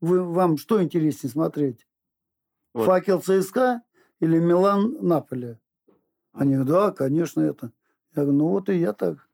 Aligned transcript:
вы, 0.00 0.22
вам 0.22 0.56
что 0.56 0.82
интереснее 0.82 1.30
смотреть? 1.30 1.86
Вот. 2.74 2.86
Факел 2.86 3.20
ЦСКА 3.20 3.82
или 4.20 4.38
Милан 4.38 4.96
Наполе? 5.00 5.58
Они 6.32 6.54
говорят, 6.54 6.68
да, 6.68 6.90
конечно, 6.92 7.40
это. 7.40 7.72
Я 8.14 8.22
говорю, 8.22 8.38
ну 8.38 8.48
вот 8.48 8.68
и 8.68 8.76
я 8.76 8.92
так. 8.92 9.28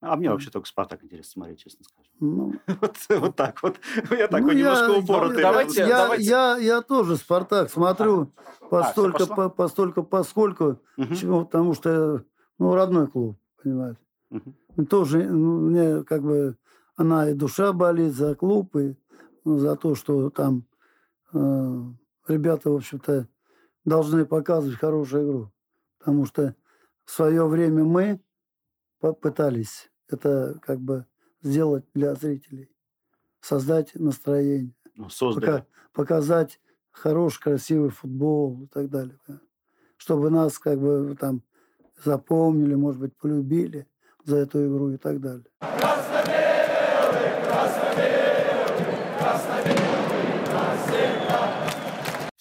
А 0.00 0.14
мне 0.14 0.30
вообще 0.30 0.50
только 0.50 0.68
«Спартак» 0.68 1.02
интересно 1.02 1.30
смотреть, 1.32 1.60
честно 1.60 1.84
скажу. 1.84 2.08
Ну, 2.20 2.52
Вот, 2.80 2.96
вот 3.08 3.34
так 3.36 3.62
вот. 3.62 3.80
Я 4.10 4.28
такой 4.28 4.52
ну, 4.52 4.58
немножко 4.58 4.92
я- 4.92 4.98
упоротый. 4.98 5.42
Давайте- 5.42 5.80
я, 5.80 5.88
давайте- 5.88 6.24
Я, 6.24 6.56
я 6.58 6.82
тоже 6.82 7.16
Спартак 7.16 7.70
смотрю 7.70 8.30
всё 8.60 8.68
постолько, 8.68 9.18
пошло? 9.26 9.34
по, 9.36 9.48
постолько, 9.48 10.02
поскольку, 10.02 10.80
Мгм, 10.96 11.08
почему? 11.08 11.44
потому 11.46 11.74
что 11.74 12.24
ну, 12.58 12.74
родной 12.74 13.08
клуб, 13.08 13.36
понимаете. 13.62 13.98
И 14.76 14.84
Тоже 14.84 15.24
ну, 15.28 15.60
мне 15.60 16.04
как 16.04 16.22
бы 16.22 16.56
она 16.96 17.30
и 17.30 17.34
душа 17.34 17.72
болит 17.72 18.12
за 18.12 18.34
клуб, 18.34 18.76
и 18.76 18.88
ну, 18.88 18.96
за 19.46 19.76
то, 19.76 19.94
что 19.94 20.28
там 20.30 20.66
э, 21.32 21.82
ребята, 22.28 22.70
в 22.70 22.74
общем-то, 22.76 23.28
должны 23.84 24.26
показывать 24.26 24.76
хорошую 24.78 25.24
игру. 25.24 25.52
Потому 25.98 26.26
что 26.26 26.54
в 27.04 27.10
свое 27.12 27.46
время 27.46 27.84
мы 27.84 28.20
попытались 29.00 29.90
это 30.08 30.58
как 30.62 30.80
бы 30.80 31.06
сделать 31.42 31.84
для 31.94 32.14
зрителей. 32.14 32.70
Создать 33.40 33.94
настроение 33.94 34.74
Ну, 34.96 35.08
создали. 35.08 35.44
пока- 35.46 35.66
показать 35.92 36.60
хороший, 36.90 37.40
красивый 37.42 37.90
футбол 37.90 38.64
и 38.64 38.66
так 38.66 38.88
далее. 38.90 39.18
да. 39.28 39.38
Чтобы 39.96 40.30
нас 40.30 40.58
как 40.58 40.80
бы 40.80 41.16
там 41.18 41.42
запомнили, 42.04 42.74
может 42.74 43.00
быть, 43.00 43.16
полюбили 43.16 43.86
за 44.24 44.38
эту 44.38 44.66
игру 44.66 44.90
и 44.90 44.96
так 44.96 45.20
далее. 45.20 45.46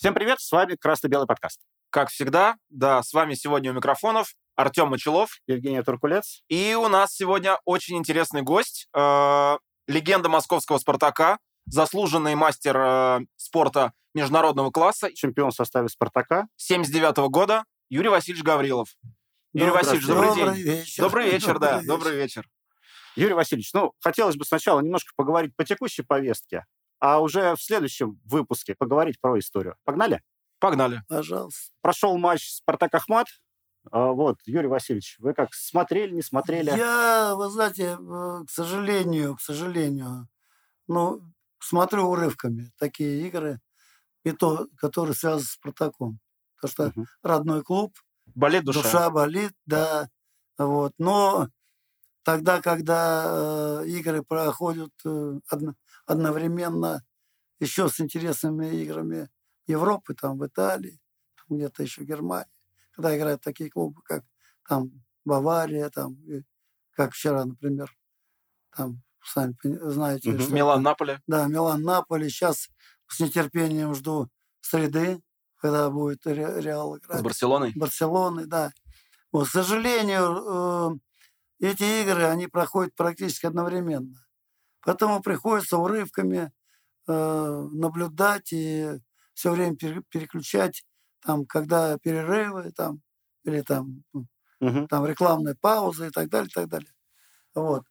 Всем 0.06 0.14
привет, 0.14 0.40
с 0.40 0.52
вами 0.52 0.76
Красно-Белый 0.80 1.26
подкаст. 1.26 1.60
Как 1.90 2.10
всегда, 2.10 2.58
да, 2.70 3.02
с 3.02 3.12
вами 3.12 3.34
сегодня 3.34 3.72
у 3.72 3.74
микрофонов 3.74 4.36
Артем 4.56 4.90
Мочелов. 4.90 5.40
Евгений 5.48 5.82
Туркулец. 5.82 6.44
И 6.48 6.76
у 6.76 6.88
нас 6.90 7.16
сегодня 7.16 7.58
очень 7.66 7.98
интересный 7.98 8.44
гость, 8.44 8.88
э, 8.96 9.58
легенда 9.88 10.30
московского 10.30 10.78
«Спартака», 10.78 11.40
заслуженный 11.66 12.36
мастер 12.36 12.78
э, 12.78 13.20
спорта 13.36 13.94
международного 14.14 14.70
класса 14.70 15.12
Чемпион 15.12 15.50
в 15.50 15.56
составе 15.56 15.90
«Спартака». 15.90 16.50
79 16.58 17.18
года 17.32 17.64
Юрий 17.90 18.10
Васильевич 18.10 18.44
Гаврилов. 18.44 18.90
Юрий 19.54 19.72
Васильевич, 19.72 20.06
добрый, 20.06 20.28
Добрый 20.28 20.54
день. 20.54 20.66
вечер. 20.66 21.04
Добрый 21.04 21.32
вечер, 21.32 21.58
да, 21.58 21.72
Добрый 21.72 21.88
добрый 21.88 22.16
вечер. 22.18 22.48
Юрий 23.16 23.34
Васильевич, 23.34 23.74
ну, 23.74 23.94
хотелось 24.02 24.36
бы 24.36 24.46
сначала 24.46 24.82
немножко 24.82 25.14
поговорить 25.16 25.56
по 25.56 25.64
текущей 25.64 26.04
повестке, 26.04 26.66
а 27.00 27.20
уже 27.22 27.56
в 27.56 27.62
следующем 27.62 28.20
выпуске 28.26 28.76
поговорить 28.78 29.20
про 29.22 29.38
историю. 29.40 29.76
Погнали? 29.84 30.22
Погнали. 30.60 31.04
Пожалуйста. 31.08 31.72
Прошел 31.82 32.18
матч 32.18 32.50
«Спартак-Ахмат». 32.50 33.28
А, 33.92 34.12
Вот, 34.14 34.38
Юрий 34.46 34.68
Васильевич, 34.68 35.18
вы 35.20 35.34
как, 35.34 35.54
смотрели, 35.54 36.14
не 36.16 36.22
смотрели? 36.24 36.72
Я, 36.72 37.36
вы 37.36 37.50
знаете, 37.50 37.98
э, 38.00 38.46
к 38.48 38.50
сожалению, 38.50 39.36
к 39.36 39.42
сожалению, 39.42 40.28
ну, 40.88 41.22
смотрю 41.60 42.08
урывками 42.10 42.72
такие 42.80 43.28
игры, 43.28 43.60
и 44.24 44.32
то, 44.32 44.68
которые 44.78 45.16
связаны 45.16 45.44
с 45.44 45.52
Спартаком. 45.52 46.20
Потому 46.62 46.72
что 46.72 47.00
Мгм. 47.00 47.08
родной 47.24 47.64
клуб, 47.64 47.94
Болит 48.34 48.64
душа. 48.64 48.82
душа, 48.82 49.10
болит, 49.12 49.52
да. 49.68 50.10
Вот. 50.58 50.94
Но 50.98 51.50
тогда, 52.24 52.62
когда 52.62 53.82
э, 53.84 53.88
игры 53.88 54.24
проходят 54.24 54.92
э, 55.06 55.40
одно- 55.50 55.76
одновременно 56.06 57.04
еще 57.60 57.90
с 57.90 58.00
интересными 58.02 58.68
играми 58.84 59.30
Европы, 59.68 60.14
там 60.16 60.38
в 60.38 60.46
Италии, 60.48 61.00
где-то 61.50 61.84
еще 61.84 62.02
в 62.02 62.06
Германии, 62.06 62.48
когда 62.92 63.18
играют 63.18 63.42
такие 63.42 63.70
клубы, 63.70 64.02
как 64.04 64.24
там 64.68 64.92
Бавария, 65.26 65.90
там, 65.90 66.16
и 66.26 66.44
как 66.92 67.14
вчера, 67.14 67.46
например, 67.46 67.96
там, 68.76 69.02
сами 69.24 69.56
знаете, 69.64 70.32
Мгм. 70.32 70.42
что 70.42 70.54
Милан, 70.54 70.84
Наполе. 70.84 71.22
да, 71.28 71.48
Милан, 71.48 71.82
Наполи. 71.82 72.30
Сейчас 72.30 72.70
с 73.08 73.20
нетерпением 73.20 73.96
жду 73.96 74.30
среды, 74.62 75.22
когда 75.58 75.90
будет 75.90 76.26
Ре- 76.28 76.62
Реал 76.62 76.96
С 76.96 77.00
играть. 77.00 77.24
Барселоной. 77.24 77.72
Барселоны, 77.76 78.46
да. 78.46 78.72
Вот, 79.32 79.48
к 79.48 79.52
сожалению, 79.52 81.00
э, 81.62 81.68
эти 81.68 82.04
игры, 82.04 82.26
они 82.26 82.48
проходят 82.48 82.96
практически 82.96 83.46
одновременно. 83.46 84.25
Поэтому 84.86 85.22
приходится 85.22 85.78
урывками 85.80 86.54
э, 87.08 87.70
наблюдать 87.74 88.54
и 88.54 89.00
все 89.34 89.52
время 89.52 89.76
пере- 89.78 90.04
переключать, 90.10 90.86
там, 91.22 91.46
когда 91.46 91.98
перерывы, 92.00 92.72
там, 92.72 93.02
или 93.46 93.62
там, 93.62 94.04
Мгм. 94.62 94.88
там 94.88 95.06
рекламная 95.06 95.56
пауза 95.60 96.08
и 96.08 96.10
так 96.12 96.30
далее, 96.30 96.50
и 96.50 96.54
так 96.54 96.70
далее. 96.70 96.92
Вот. 97.56 97.84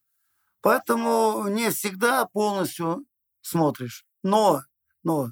Поэтому 0.62 1.46
не 1.48 1.70
всегда 1.70 2.26
полностью 2.26 3.04
смотришь. 3.42 4.06
Но, 4.22 4.62
но, 5.04 5.30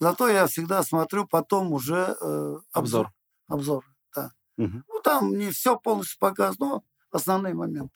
зато 0.00 0.28
я 0.28 0.46
всегда 0.46 0.82
смотрю 0.82 1.26
потом 1.26 1.72
уже 1.72 2.16
э, 2.20 2.56
Обзор. 2.72 3.12
Обзор, 3.48 3.84
да. 4.14 4.32
Мгм. 4.56 4.84
Ну, 4.88 5.00
там 5.02 5.36
не 5.36 5.50
все 5.50 5.78
полностью 5.78 6.18
показано, 6.20 6.66
но 6.66 6.84
основные 7.10 7.54
моменты. 7.54 7.90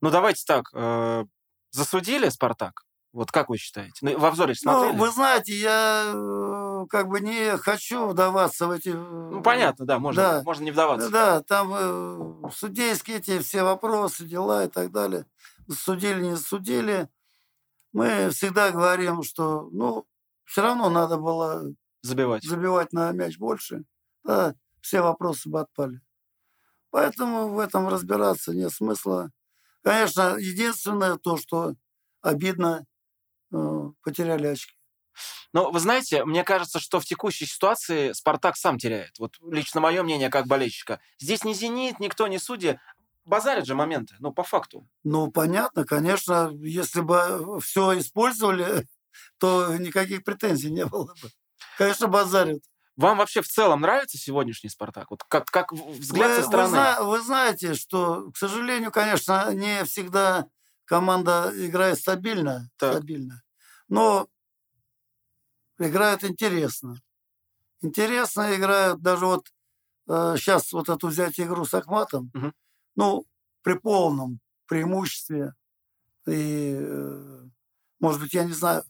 Ну, 0.00 0.10
давайте 0.10 0.44
так. 0.46 0.70
Э, 1.72 1.76
засудили 1.76 2.28
«Спартак»? 2.28 2.82
Вот 3.12 3.32
как 3.32 3.48
вы 3.48 3.56
считаете? 3.58 3.92
Ну, 4.02 4.16
в 4.18 4.24
обзоре 4.24 4.54
ж 4.54 4.60
Ну, 4.62 4.72
смотрели? 4.72 4.98
вы 5.00 5.10
знаете, 5.10 5.52
я 5.54 6.12
э, 6.14 6.86
как 6.88 7.08
бы 7.08 7.20
не 7.20 7.56
хочу 7.56 8.06
вдаваться 8.06 8.68
в 8.68 8.70
эти... 8.70 8.90
Ну, 8.90 9.42
понятно, 9.42 9.84
да, 9.84 9.98
можно, 9.98 10.22
Да. 10.22 10.42
можно 10.44 10.62
не 10.62 10.70
вдаваться. 10.70 11.10
Да, 11.10 11.42
там 11.42 11.72
э, 11.74 12.50
судейские 12.54 13.16
эти 13.16 13.40
все 13.40 13.64
вопросы, 13.64 14.24
дела 14.26 14.64
и 14.64 14.68
так 14.68 14.92
далее. 14.92 15.26
Судили, 15.68 16.22
не 16.22 16.36
судили. 16.36 17.08
Мы 17.92 18.30
всегда 18.30 18.70
говорим, 18.70 19.24
что, 19.24 19.68
ну, 19.72 20.06
все 20.44 20.62
равно 20.62 20.88
надо 20.88 21.16
было 21.16 21.64
Забивать. 22.02 22.44
забивать 22.44 22.92
на 22.92 23.10
мяч 23.10 23.38
больше. 23.38 23.82
Да, 24.22 24.54
все 24.82 25.00
вопросы 25.00 25.48
бы 25.48 25.58
отпали. 25.60 26.00
Поэтому 26.90 27.48
в 27.48 27.58
этом 27.58 27.88
разбираться 27.88 28.52
нет 28.54 28.70
смысла. 28.72 29.30
Конечно, 29.82 30.36
единственное 30.38 31.16
то, 31.16 31.36
что 31.36 31.74
обидно, 32.22 32.84
э, 33.52 33.56
потеряли 34.02 34.48
очки. 34.48 34.74
Но 35.52 35.70
вы 35.70 35.80
знаете, 35.80 36.24
мне 36.24 36.44
кажется, 36.44 36.78
что 36.78 37.00
в 37.00 37.04
текущей 37.04 37.46
ситуации 37.46 38.12
Спартак 38.12 38.56
сам 38.56 38.78
теряет. 38.78 39.18
Вот 39.18 39.36
лично 39.42 39.80
мое 39.80 40.02
мнение 40.02 40.30
как 40.30 40.46
болельщика. 40.46 41.00
Здесь 41.18 41.44
не 41.44 41.54
«Зенит», 41.54 41.98
никто 41.98 42.26
не 42.28 42.38
судьи. 42.38 42.78
Базарят 43.24 43.66
же 43.66 43.74
моменты, 43.74 44.14
ну, 44.20 44.32
по 44.32 44.42
факту. 44.42 44.88
Ну, 45.04 45.30
понятно, 45.30 45.84
конечно, 45.84 46.50
если 46.62 47.00
бы 47.00 47.60
все 47.60 47.98
использовали, 47.98 48.86
то 49.38 49.76
никаких 49.76 50.24
претензий 50.24 50.70
не 50.70 50.86
было 50.86 51.14
бы. 51.20 51.30
Конечно, 51.76 52.08
базарят. 52.08 52.62
Вам 53.00 53.16
вообще 53.16 53.40
в 53.40 53.48
целом 53.48 53.80
нравится 53.80 54.18
сегодняшний 54.18 54.68
«Спартак»? 54.68 55.10
Вот 55.10 55.24
как, 55.24 55.46
как 55.46 55.72
взгляд 55.72 56.28
Вы, 56.32 56.34
со 56.36 56.42
вы 56.42 56.48
стороны? 56.48 56.68
зна- 56.68 57.02
вы 57.02 57.20
знаете, 57.22 57.72
что, 57.72 58.30
к 58.30 58.36
сожалению, 58.36 58.90
конечно, 58.90 59.54
не 59.54 59.84
всегда 59.84 60.46
команда 60.84 61.50
играет 61.54 61.98
стабильно, 61.98 62.68
Так. 62.76 62.96
стабильно, 62.96 63.42
но 63.88 64.28
играют 65.78 66.24
интересно. 66.24 66.96
Интересно 67.82 68.54
играют 68.54 69.00
даже 69.02 69.26
вот 69.26 69.46
сейчас 70.06 70.72
вот 70.72 70.88
эту 70.88 71.08
взять 71.08 71.40
игру 71.40 71.64
с 71.64 71.74
Ахматом, 71.74 72.32
Мгм. 72.34 72.52
ну, 72.96 73.26
при 73.62 73.74
полном 73.78 74.40
преимуществе. 74.66 75.54
И, 76.26 76.76
э, 76.78 77.42
может 78.00 78.20
быть, 78.20 78.34
я 78.34 78.44
не 78.44 78.52
знаю, 78.52 78.84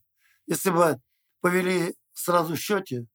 если 0.46 0.70
бы 0.70 1.00
повели 1.40 1.94
сразу 2.14 2.54
в 2.54 2.58
счете, 2.58 3.06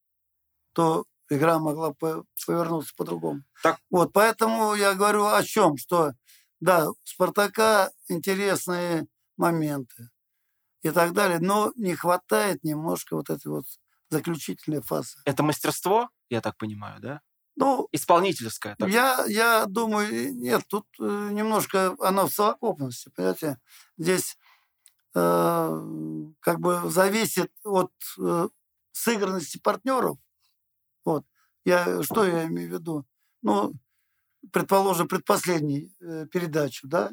то 0.75 1.05
игра 1.29 1.57
могла 1.57 1.93
повернуться 1.93 2.93
по-другому. 2.95 3.41
Так. 3.63 3.79
Вот, 3.89 4.13
поэтому 4.13 4.75
я 4.75 4.93
говорю 4.93 5.25
о 5.25 5.41
чем, 5.43 5.77
что 5.77 6.13
да, 6.59 6.89
у 6.89 6.95
Спартака 7.03 7.91
интересные 8.09 9.07
моменты 9.37 10.09
и 10.83 10.91
так 10.91 11.13
далее, 11.13 11.39
но 11.39 11.71
не 11.75 11.95
хватает 11.95 12.63
немножко 12.63 13.15
вот 13.15 13.29
этой 13.29 13.47
вот 13.47 13.65
заключительной 14.09 14.81
фазы. 14.81 15.17
Это 15.25 15.41
мастерство, 15.41 16.09
я 16.29 16.41
так 16.41 16.57
понимаю, 16.57 17.01
да? 17.01 17.21
Ну, 17.55 17.87
Исполнительское. 17.93 18.75
так 18.75 18.89
я, 18.89 19.23
я 19.27 19.65
думаю, 19.65 20.35
нет, 20.35 20.63
тут 20.67 20.85
э, 20.99 21.29
немножко 21.31 21.95
оно 21.99 22.27
в 22.27 22.33
совокупности, 22.33 23.09
понимаете. 23.15 23.57
Здесь 23.97 24.37
э, 25.15 25.81
как 26.41 26.59
бы 26.59 26.81
зависит 26.89 27.51
от 27.63 27.93
э, 28.19 28.49
сыгранности 28.91 29.57
партнеров. 29.57 30.17
Вот. 31.05 31.25
Я, 31.63 32.03
что 32.03 32.25
я 32.25 32.45
имею 32.47 32.69
в 32.69 32.73
виду? 32.73 33.05
Ну, 33.41 33.73
предположим, 34.51 35.07
предпоследней 35.07 35.95
э, 36.01 36.27
передачу, 36.27 36.87
да? 36.87 37.11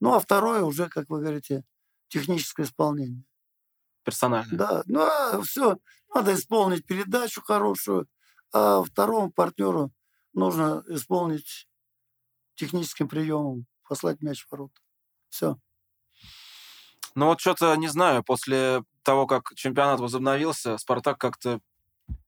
Ну, 0.00 0.14
а 0.14 0.20
второе 0.20 0.62
уже, 0.62 0.88
как 0.88 1.10
вы 1.10 1.20
говорите, 1.20 1.64
техническое 2.08 2.62
исполнение. 2.62 3.24
Персонально. 4.04 4.56
Да, 4.56 4.82
ну, 4.86 5.00
а 5.02 5.42
все, 5.42 5.78
надо 6.14 6.34
исполнить 6.34 6.86
передачу 6.86 7.42
хорошую, 7.42 8.08
а 8.52 8.82
второму 8.82 9.30
партнеру 9.30 9.92
нужно 10.32 10.82
исполнить 10.88 11.68
техническим 12.54 13.08
приемом, 13.08 13.66
послать 13.86 14.22
мяч 14.22 14.44
в 14.44 14.50
ворота. 14.50 14.80
Все. 15.28 15.58
Ну 17.14 17.26
вот 17.26 17.40
что-то, 17.40 17.74
не 17.76 17.88
знаю, 17.88 18.22
после 18.22 18.82
того, 19.02 19.26
как 19.26 19.54
чемпионат 19.54 20.00
возобновился, 20.00 20.78
Спартак 20.78 21.18
как-то 21.18 21.60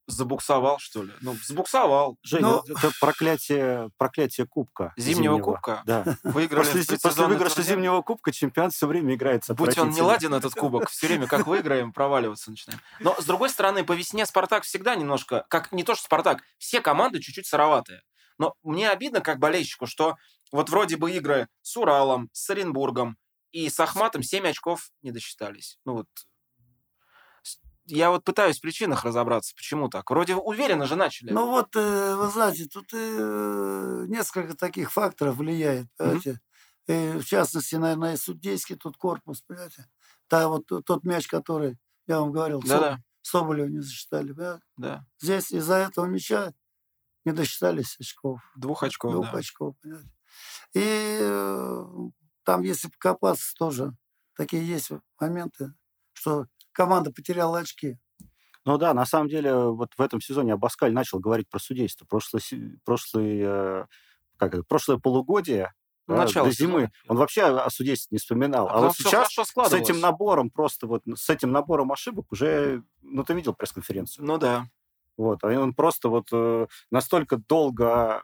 забуксовал, 0.06 0.79
что 0.79 1.02
ли? 1.05 1.12
Ну, 1.20 1.37
забуксовал. 1.44 2.17
Женя, 2.23 2.43
Ну- 2.43 2.62
это 2.69 2.90
проклятие, 3.00 3.90
проклятие 3.99 4.46
кубка. 4.46 4.93
Зимнего 4.96 5.38
кубка. 5.38 5.82
Да. 5.87 6.17
Выиграли 6.25 6.64
После, 6.64 6.99
после 6.99 7.26
выигрыша 7.26 7.56
турнир. 7.56 7.70
зимнего 7.75 8.02
кубка 8.02 8.32
чемпионат 8.32 8.73
все 8.75 8.87
время 8.87 9.14
играет 9.14 9.44
с 9.44 9.55
Будь 9.55 9.79
он 9.79 9.90
не 9.90 10.02
ладен, 10.02 10.34
этот 10.34 10.55
кубок, 10.55 10.90
все 10.90 11.06
время 11.06 11.26
как 11.26 11.46
выиграем, 11.46 11.93
проваливаться 11.93 12.50
начинаем. 12.50 12.81
Но, 13.00 13.14
с 13.20 13.25
другой 13.25 13.49
стороны, 13.50 13.85
по 13.85 13.93
весне 13.93 14.26
Спартак 14.26 14.64
всегда 14.64 14.94
немножко, 14.96 15.46
как 15.49 15.73
не 15.73 15.85
то, 15.85 15.94
что 15.94 16.05
Спартак, 16.05 16.43
все 16.58 16.81
команды 16.81 17.20
чуть-чуть 17.20 17.46
сыроватые. 17.46 18.02
Но 18.38 18.55
мне 18.62 18.90
обидно, 18.90 19.20
как 19.20 19.38
болельщику, 19.38 19.87
что 19.87 20.17
вот 20.50 20.69
вроде 20.69 20.96
бы 20.96 21.12
игры 21.12 21.49
с 21.62 21.76
Уралом, 21.76 22.28
с 22.32 22.50
Оренбургом 22.50 23.17
и 23.52 23.69
с 23.69 23.78
Ахматом 23.78 24.22
7 24.22 24.46
очков 24.49 24.90
не 25.02 25.12
досчитались. 25.12 25.78
Ну 25.84 25.94
вот, 25.94 26.08
я 27.84 28.10
вот 28.10 28.25
пытаюсь 28.25 28.58
в 28.58 28.62
причинах 28.62 29.04
разобраться, 29.04 29.54
почему 29.54 29.88
так. 29.88 30.10
Вроде 30.10 30.34
уверенно 30.34 30.87
же 30.87 30.96
начали. 30.96 31.32
Ну 31.32 31.46
вот, 31.46 31.75
э, 31.76 32.14
вы 32.16 32.28
знаете, 32.28 32.66
тут 32.66 32.87
э, 32.93 34.04
несколько 34.08 34.56
таких 34.56 34.93
факторов 34.93 35.37
влияет, 35.37 35.87
понимаете. 35.96 36.40
И 36.87 37.19
в 37.19 37.25
частности, 37.25 37.76
наверное, 37.76 38.14
и 38.14 38.16
судейский 38.16 38.76
тут 38.76 38.96
корпус, 38.96 39.43
понимаете. 39.43 39.87
Да, 40.28 40.49
вот 40.49 40.66
тот 40.66 41.04
мяч, 41.04 41.28
который 41.28 41.78
я 42.06 42.20
вам 42.20 42.32
говорил, 42.32 42.60
Да-да, 42.62 42.99
Соболеву 43.20 43.69
не 43.69 43.81
засчитали. 43.81 44.32
понимаете. 44.32 44.62
да. 44.76 45.06
Здесь 45.20 45.52
из-за 45.52 45.76
этого 45.76 46.06
мяча 46.06 46.52
не 47.25 47.32
досчитались 47.32 47.96
очков. 48.00 48.40
Двух 48.56 48.82
очков, 48.82 49.12
двух 49.12 49.31
да. 49.31 49.38
очков, 49.38 49.76
понимаете. 49.82 50.10
И 50.75 51.19
э, 51.20 51.84
там, 52.44 52.62
если 52.62 52.89
покопаться, 52.89 53.55
тоже 53.59 53.93
такие 54.37 54.67
есть 54.67 54.91
моменты, 55.21 55.75
что 56.12 56.47
команда 56.73 57.12
потеряла 57.12 57.61
очки. 57.61 57.99
Ну 58.65 58.79
да, 58.79 58.94
на 58.94 59.05
самом 59.06 59.29
деле, 59.29 59.55
вот 59.55 59.91
в 59.97 60.00
этом 60.00 60.21
сезоне 60.21 60.53
Абаскаль 60.53 60.93
начал 60.93 61.19
говорить 61.19 61.49
про 61.49 61.59
судейство. 61.59 62.06
Прошлый, 62.06 62.43
прошлый, 62.85 63.41
э, 63.43 63.87
как 64.37 64.55
это, 64.55 64.62
прошлое 64.62 64.99
полугодие 64.99 65.73
Ну, 66.06 66.15
да, 66.15 66.23
начало 66.23 66.47
до 66.47 66.55
зимы 66.55 66.73
сезона. 66.73 66.93
он 67.09 67.17
вообще 67.17 67.43
о 67.43 67.71
судействе 67.71 68.15
не 68.15 68.19
вспоминал. 68.19 68.67
А, 68.67 68.69
потому 68.69 68.87
вот 68.87 68.95
что 68.95 69.03
сейчас 69.03 69.33
с 69.33 69.73
этим 69.73 69.99
набором, 70.00 70.50
просто 70.50 70.87
вот 70.87 71.03
с 71.12 71.29
этим 71.29 71.50
набором 71.50 71.91
ошибок 71.91 72.31
уже, 72.31 72.85
ну 73.03 73.25
ты 73.25 73.35
видел 73.35 73.53
пресс-конференцию. 73.53 74.25
Ну 74.25 74.38
да. 74.38 74.67
Вот, 75.17 75.43
а 75.45 75.49
он 75.49 75.75
просто 75.75 76.09
вот 76.09 76.29
э, 76.33 76.67
настолько 76.91 77.37
долго 77.37 78.23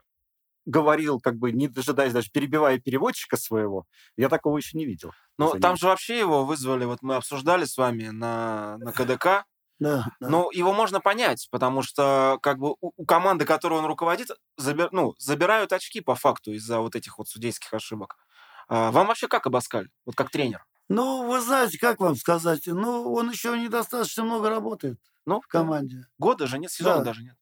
говорил, 0.65 1.19
как 1.19 1.37
бы 1.37 1.51
не 1.51 1.67
дожидаясь, 1.67 2.13
даже 2.13 2.29
перебивая 2.31 2.79
переводчика 2.79 3.37
своего, 3.37 3.85
я 4.17 4.29
такого 4.29 4.57
еще 4.57 4.77
не 4.77 4.85
видел. 4.85 5.11
Ну, 5.37 5.53
за 5.53 5.59
там 5.59 5.77
же 5.77 5.87
вообще 5.87 6.17
его 6.19 6.45
вызвали, 6.45 6.85
вот 6.85 6.99
мы 7.01 7.15
обсуждали 7.15 7.65
с 7.65 7.77
вами 7.77 8.09
на, 8.09 8.77
на 8.77 8.91
КДК. 8.91 9.45
Да, 9.79 10.05
да. 10.19 10.27
Ну, 10.27 10.51
его 10.51 10.73
можно 10.73 10.99
понять, 10.99 11.47
потому 11.51 11.83
что 11.83 12.37
как 12.41 12.57
бы 12.59 12.71
у, 12.81 12.91
у 12.97 13.05
команды, 13.05 13.45
которую 13.45 13.79
он 13.79 13.85
руководит, 13.85 14.29
забер- 14.59 14.89
ну, 14.91 15.15
забирают 15.17 15.71
очки 15.71 16.01
по 16.01 16.15
факту 16.15 16.51
из-за 16.51 16.79
вот 16.81 16.95
этих 16.97 17.17
вот 17.17 17.29
судейских 17.29 17.73
ошибок. 17.73 18.17
А, 18.67 18.91
вам 18.91 19.07
вообще 19.07 19.29
как 19.29 19.47
Абаскаль? 19.47 19.89
Вот 20.05 20.15
как 20.15 20.29
тренер? 20.31 20.65
Ну, 20.89 21.25
вы 21.31 21.39
знаете, 21.39 21.77
как 21.79 21.99
вам 22.01 22.15
сказать, 22.17 22.63
ну, 22.65 23.13
он 23.13 23.29
еще 23.31 23.57
недостаточно 23.57 24.23
много 24.23 24.49
работает 24.49 24.99
Ну, 25.25 25.39
в 25.39 25.47
команде. 25.47 26.07
года 26.17 26.45
же 26.45 26.59
нет, 26.59 26.71
сезона 26.71 26.97
Да. 26.97 27.03
даже 27.05 27.23
нет. 27.23 27.37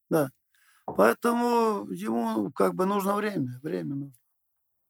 Поэтому 0.96 1.86
ему 1.92 2.52
как 2.52 2.74
бы 2.74 2.86
нужно 2.86 3.16
время, 3.16 3.60
время 3.62 3.96
нужно. 3.96 4.18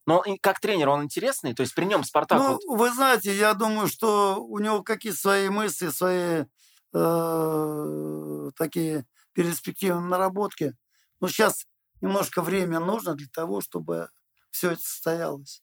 Но 0.06 0.24
как 0.42 0.62
тренер 0.62 0.90
он 0.90 1.04
интересный, 1.04 1.54
то 1.54 1.62
есть 1.62 1.76
при 1.76 1.84
нем 1.84 2.04
Спартак 2.06 2.40
ну, 2.40 2.54
вот 2.54 2.62
вы 2.66 2.94
знаете, 2.94 3.36
я 3.36 3.54
думаю, 3.54 3.88
что 3.88 4.42
у 4.42 4.60
него 4.60 4.84
какие-то 4.84 5.20
свои 5.20 5.50
мысли, 5.50 5.90
свои 5.90 6.46
э, 6.94 8.52
такие 8.56 9.06
перспективные 9.34 10.08
наработки. 10.08 10.78
Но 11.20 11.28
сейчас 11.28 11.68
немножко 12.00 12.42
время 12.42 12.80
нужно 12.80 13.16
для 13.16 13.28
того, 13.28 13.60
чтобы 13.60 14.10
все 14.52 14.72
это 14.72 14.82
состоялось. 14.82 15.62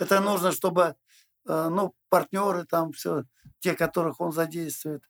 Это 0.00 0.20
нужно, 0.20 0.50
чтобы 0.50 0.96
э, 1.46 1.68
ну, 1.68 1.94
партнеры 2.08 2.64
там 2.64 2.92
все, 2.92 3.24
те, 3.60 3.74
которых 3.74 4.20
он 4.20 4.32
задействует, 4.32 5.04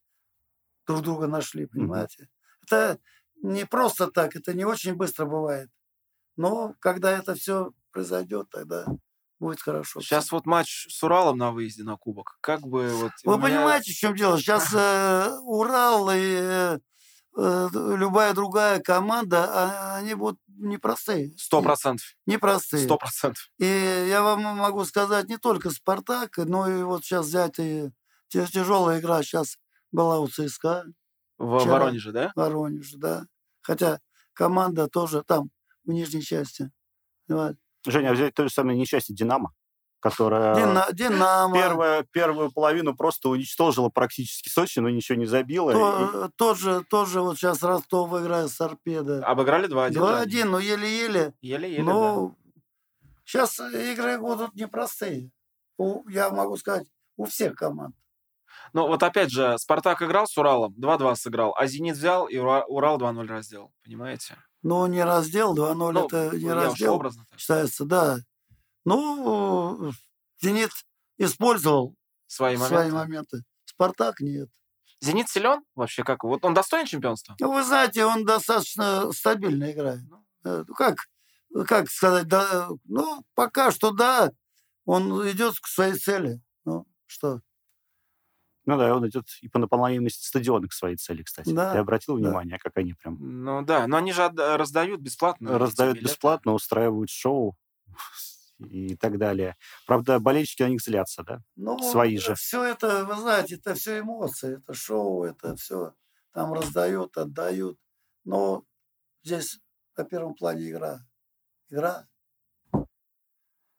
друг 0.86 1.02
друга 1.02 1.26
нашли, 1.26 1.66
понимаете? 1.66 2.28
Это 2.62 2.98
не 3.42 3.66
просто 3.66 4.08
так, 4.08 4.36
это 4.36 4.54
не 4.54 4.64
очень 4.64 4.94
быстро 4.94 5.26
бывает. 5.26 5.70
Но 6.36 6.74
когда 6.80 7.10
это 7.16 7.34
все 7.34 7.72
произойдет, 7.90 8.48
тогда 8.50 8.86
будет 9.38 9.60
хорошо. 9.60 10.00
сейчас 10.00 10.32
вот 10.32 10.46
матч 10.46 10.86
с 10.90 11.02
Уралом 11.02 11.38
на 11.38 11.52
выезде 11.52 11.84
на 11.84 11.96
Кубок. 11.96 12.38
Как 12.40 12.60
бы 12.60 12.88
вот... 12.88 13.12
Вы 13.24 13.36
меня- 13.36 13.42
понимаете, 13.42 13.92
в 13.92 13.96
чем 13.96 14.14
дело? 14.14 14.38
Сейчас 14.38 14.72
э, 14.74 15.38
Урал 15.42 16.10
и 16.12 16.78
э, 17.36 17.68
любая 17.72 18.34
другая 18.34 18.80
команда, 18.80 19.44
а- 19.48 19.96
они 19.96 20.14
будут 20.14 20.40
непростые. 20.46 21.32
Сто 21.36 21.62
процентов. 21.62 22.06
Непростые. 22.26 22.84
Сто 22.84 22.96
процентов. 22.96 23.48
И 23.58 23.64
я 23.64 24.22
вам 24.22 24.42
могу 24.42 24.84
сказать, 24.84 25.28
не 25.28 25.38
только 25.38 25.70
Спартак, 25.70 26.38
но 26.38 26.68
и 26.68 26.82
вот 26.82 27.04
сейчас 27.04 27.26
взять 27.26 27.58
и 27.58 27.90
тяжелая 28.28 29.00
игра 29.00 29.22
сейчас 29.22 29.56
была 29.92 30.20
у 30.20 30.28
ЦСКА, 30.28 30.84
В 31.38 31.58
Вчера. 31.60 31.72
Воронеже, 31.78 32.12
да? 32.12 32.32
Воронеж, 32.34 32.92
да. 32.94 33.24
Хотя 33.62 34.00
команда 34.32 34.88
тоже 34.88 35.22
там, 35.24 35.50
в 35.84 35.90
нижней 35.90 36.22
части. 36.22 36.70
понимаете. 37.26 37.58
Женя, 37.86 38.10
а 38.10 38.12
взять 38.14 38.34
то 38.34 38.42
же 38.44 38.50
самое 38.50 38.78
несчастье 38.78 39.14
Динамо, 39.14 39.52
которая 40.00 40.54
Дина- 40.56 40.86
Динамо. 40.92 41.54
первая, 41.54 42.02
первую 42.10 42.50
половину 42.50 42.94
просто 42.96 43.28
уничтожила 43.28 43.88
практически 43.88 44.48
Сочи, 44.48 44.80
но 44.80 44.88
ничего 44.90 45.16
не 45.16 45.26
забила. 45.26 45.70
и- 45.70 45.74
То- 45.74 46.24
э, 46.26 46.28
тоже, 46.36 46.84
тоже 46.90 47.20
вот 47.20 47.36
сейчас 47.38 47.62
Ростов 47.62 48.10
играет 48.20 48.50
с 48.50 48.56
Торпедо. 48.56 49.24
Обыграли 49.24 49.66
2-1. 49.68 49.94
да. 49.94 50.24
2-1, 50.24 50.50
но 50.50 50.58
еле-еле. 50.58 51.34
Еле-еле, 51.40 51.84
да. 51.84 51.92
Ну, 51.92 52.36
сейчас 53.24 53.58
игры 53.60 54.18
будут 54.18 54.54
непростые. 54.54 55.30
У, 55.76 56.06
я 56.08 56.30
могу 56.30 56.56
сказать, 56.56 56.88
у 57.16 57.24
всех 57.26 57.54
команд. 57.54 57.94
Ну, 58.72 58.86
вот 58.86 59.02
опять 59.02 59.30
же, 59.30 59.56
Спартак 59.58 60.02
играл 60.02 60.26
с 60.26 60.36
Уралом, 60.36 60.74
2-2 60.78 61.14
сыграл, 61.16 61.54
а 61.56 61.66
Зенит 61.66 61.96
взял 61.96 62.26
и 62.26 62.36
Ура- 62.36 62.64
Урал 62.66 62.98
2-0 62.98 63.26
раздел. 63.26 63.72
Понимаете? 63.84 64.36
Но 64.62 64.86
не 64.86 65.02
раздел, 65.04 65.54
2-0 65.56 65.92
Ну, 65.92 66.06
это 66.06 66.36
не 66.36 66.50
раздел, 66.52 66.94
образно 66.94 67.24
считается, 67.36 67.84
да. 67.84 68.18
Ну, 68.84 69.92
Зенит 70.42 70.70
использовал 71.18 71.94
Свои 72.26 72.56
моменты. 72.56 72.74
свои 72.74 72.90
моменты. 72.90 73.42
Спартак 73.64 74.20
нет. 74.20 74.48
Зенит 75.00 75.28
силен 75.28 75.62
вообще? 75.74 76.02
Как? 76.02 76.24
Вот 76.24 76.44
он 76.44 76.54
достоин 76.54 76.86
чемпионства? 76.86 77.36
Ну, 77.40 77.52
вы 77.52 77.62
знаете, 77.62 78.04
он 78.04 78.24
достаточно 78.24 79.12
стабильно 79.12 79.70
играет. 79.70 80.00
Ну. 80.08 80.24
Э, 80.44 80.64
ну, 80.66 80.74
Как, 80.74 80.96
как 81.66 81.88
сказать, 81.88 82.26
да, 82.26 82.68
ну, 82.84 83.22
пока 83.34 83.70
что 83.70 83.92
да, 83.92 84.30
он 84.84 85.28
идет 85.30 85.54
к 85.60 85.66
своей 85.66 85.94
цели. 85.94 86.40
Ну, 86.64 86.86
что, 87.06 87.40
Ну 88.68 88.76
да, 88.76 88.94
он 88.94 89.08
идет 89.08 89.24
и 89.40 89.48
по 89.48 89.58
наполняемости 89.58 90.26
стадиона 90.26 90.68
к 90.68 90.74
своей 90.74 90.96
цели, 90.96 91.22
кстати. 91.22 91.48
Да, 91.54 91.72
Ты 91.72 91.78
обратил 91.78 92.18
да. 92.18 92.28
внимание, 92.28 92.58
как 92.58 92.76
они 92.76 92.92
прям 92.92 93.16
Ну 93.18 93.62
да, 93.62 93.86
но 93.86 93.96
они 93.96 94.12
же 94.12 94.22
отда- 94.22 94.58
раздают 94.58 95.00
бесплатно. 95.00 95.58
раздают 95.58 96.02
бесплатно, 96.02 96.52
устраивают 96.52 97.08
шоу 97.08 97.56
и 98.58 98.94
так 98.96 99.16
далее. 99.16 99.56
Правда, 99.86 100.18
болельщики 100.20 100.62
на 100.64 100.68
них 100.68 100.82
злятся, 100.82 101.22
да? 101.22 101.40
Ну, 101.56 101.78
Свои 101.78 102.18
же. 102.18 102.34
Все 102.34 102.62
это, 102.62 103.06
вы 103.06 103.14
знаете, 103.16 103.54
это 103.54 103.72
все 103.74 104.00
эмоции, 104.00 104.58
это 104.58 104.74
шоу, 104.74 105.24
это 105.24 105.56
все 105.56 105.94
там 106.34 106.52
раздают, 106.52 107.16
отдают. 107.16 107.78
Но 108.24 108.64
здесь 109.22 109.60
на 109.96 110.04
первом 110.04 110.34
плане 110.34 110.68
игра. 110.68 111.00
Игра. 111.70 112.06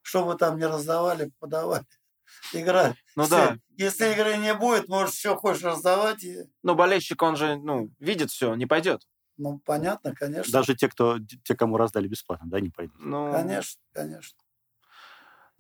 Что 0.02 0.26
вы 0.26 0.36
там 0.36 0.58
не 0.58 0.66
раздавали, 0.66 1.32
подавали. 1.38 1.86
Игра. 2.54 2.96
Ну 3.16 3.24
Всё. 3.24 3.36
да, 3.36 3.58
Если 3.78 4.12
игры 4.14 4.38
не 4.38 4.54
будет, 4.54 4.88
можешь 4.88 5.16
все 5.16 5.36
хочешь 5.36 5.64
раздавать. 5.64 6.24
И, 6.24 6.38
но 6.64 6.76
болельщик, 6.76 7.22
он 7.22 7.36
же, 7.36 7.58
ну, 7.58 7.90
видит 8.00 8.32
все, 8.32 8.56
не 8.56 8.66
пойдет. 8.66 9.08
ну, 9.38 9.60
понятно, 9.66 10.14
конечно. 10.16 10.52
Даже 10.52 10.76
те, 10.76 10.90
кто, 10.90 11.18
те, 11.44 11.56
кому 11.56 11.78
раздали 11.78 12.08
бесплатно, 12.08 12.50
да, 12.50 12.60
не 12.60 12.70
пойдут. 12.70 12.96
Ну, 13.00 13.32
Конечно, 13.32 13.82
конечно. 13.94 14.38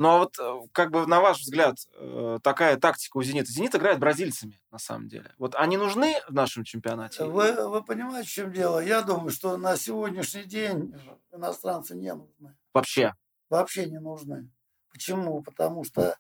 Ну 0.02 0.08
а 0.08 0.18
вот, 0.20 0.40
э, 0.40 0.60
как 0.72 0.92
бы, 0.92 1.06
на 1.08 1.20
ваш 1.20 1.42
взгляд, 1.42 1.76
э, 1.94 2.38
такая 2.42 2.78
тактика 2.78 3.18
у 3.18 3.22
«Зенита». 3.22 3.52
«Зенит» 3.52 3.76
играет 3.76 4.00
бразильцами, 4.00 4.58
на 4.72 4.78
самом 4.80 5.10
деле. 5.10 5.34
Вот 5.38 5.56
они 5.56 5.76
нужны 5.76 6.16
в 6.30 6.34
нашем 6.34 6.64
чемпионате? 6.64 7.26
Вы, 7.26 7.68
вы 7.68 7.84
понимаете, 7.84 8.30
в 8.30 8.32
чем 8.32 8.54
дело? 8.54 8.80
Я 8.80 9.02
думаю, 9.02 9.30
что 9.30 9.58
на 9.58 9.76
сегодняшний 9.76 10.46
день 10.46 10.96
иностранцы 11.34 11.96
не 11.98 12.14
нужны. 12.14 12.56
Вообще. 12.74 13.14
вообще 13.50 13.88
не 13.88 14.00
нужны. 14.00 14.50
Почему? 14.90 15.44
Потому 15.44 15.84
что 15.84 16.16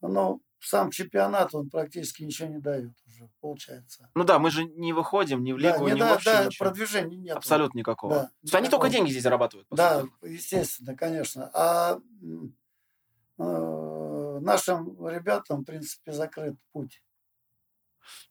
ну, 0.00 0.40
сам 0.60 0.90
чемпионат, 0.90 1.54
он 1.54 1.70
практически 1.70 2.22
ничего 2.24 2.48
не 2.48 2.58
дает 2.58 2.92
уже, 3.06 3.28
получается. 3.40 4.10
Ну 4.14 4.24
да, 4.24 4.38
мы 4.38 4.50
же 4.50 4.64
не 4.64 4.92
выходим 4.92 5.42
ни 5.44 5.52
в 5.52 5.60
Да, 5.60 5.72
лигу, 5.72 5.86
не 5.88 5.94
ни 5.94 6.00
да, 6.00 6.10
вообще 6.12 6.30
да, 6.32 6.44
ничего. 6.46 6.66
продвижения 6.68 7.16
нет. 7.16 7.36
Абсолютно 7.36 7.78
никакого. 7.78 8.14
Да, 8.14 8.22
То 8.24 8.30
есть 8.42 8.54
они 8.54 8.64
только 8.68 8.86
никакого. 8.86 8.90
деньги 8.90 9.10
здесь 9.10 9.22
зарабатывают. 9.22 9.68
по 9.68 9.76
Да, 9.76 10.04
естественно, 10.22 10.96
конечно. 10.96 11.50
А 11.54 11.98
э, 13.38 14.38
нашим 14.40 15.08
ребятам, 15.08 15.60
в 15.62 15.64
принципе, 15.64 16.12
закрыт 16.12 16.56
путь. 16.72 17.02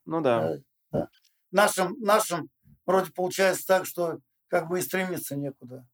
Ну 0.06 0.22
да. 0.22 0.42
Да, 0.50 0.58
да. 0.92 1.10
Нашим, 1.52 2.00
нашим 2.00 2.50
вроде 2.86 3.12
получается 3.12 3.66
так, 3.68 3.86
что 3.86 4.20
как 4.48 4.68
бы 4.68 4.80
и 4.80 4.82
стремиться 4.82 5.36
некуда. 5.36 5.86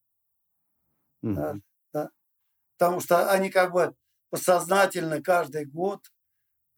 Мгм. 1.21 1.35
Да, 1.35 1.55
да. 1.93 2.09
Потому 2.77 2.99
что 2.99 3.31
они 3.31 3.49
как 3.49 3.71
бы 3.71 3.95
подсознательно 4.33 5.21
каждый 5.21 5.63
год 5.65 6.11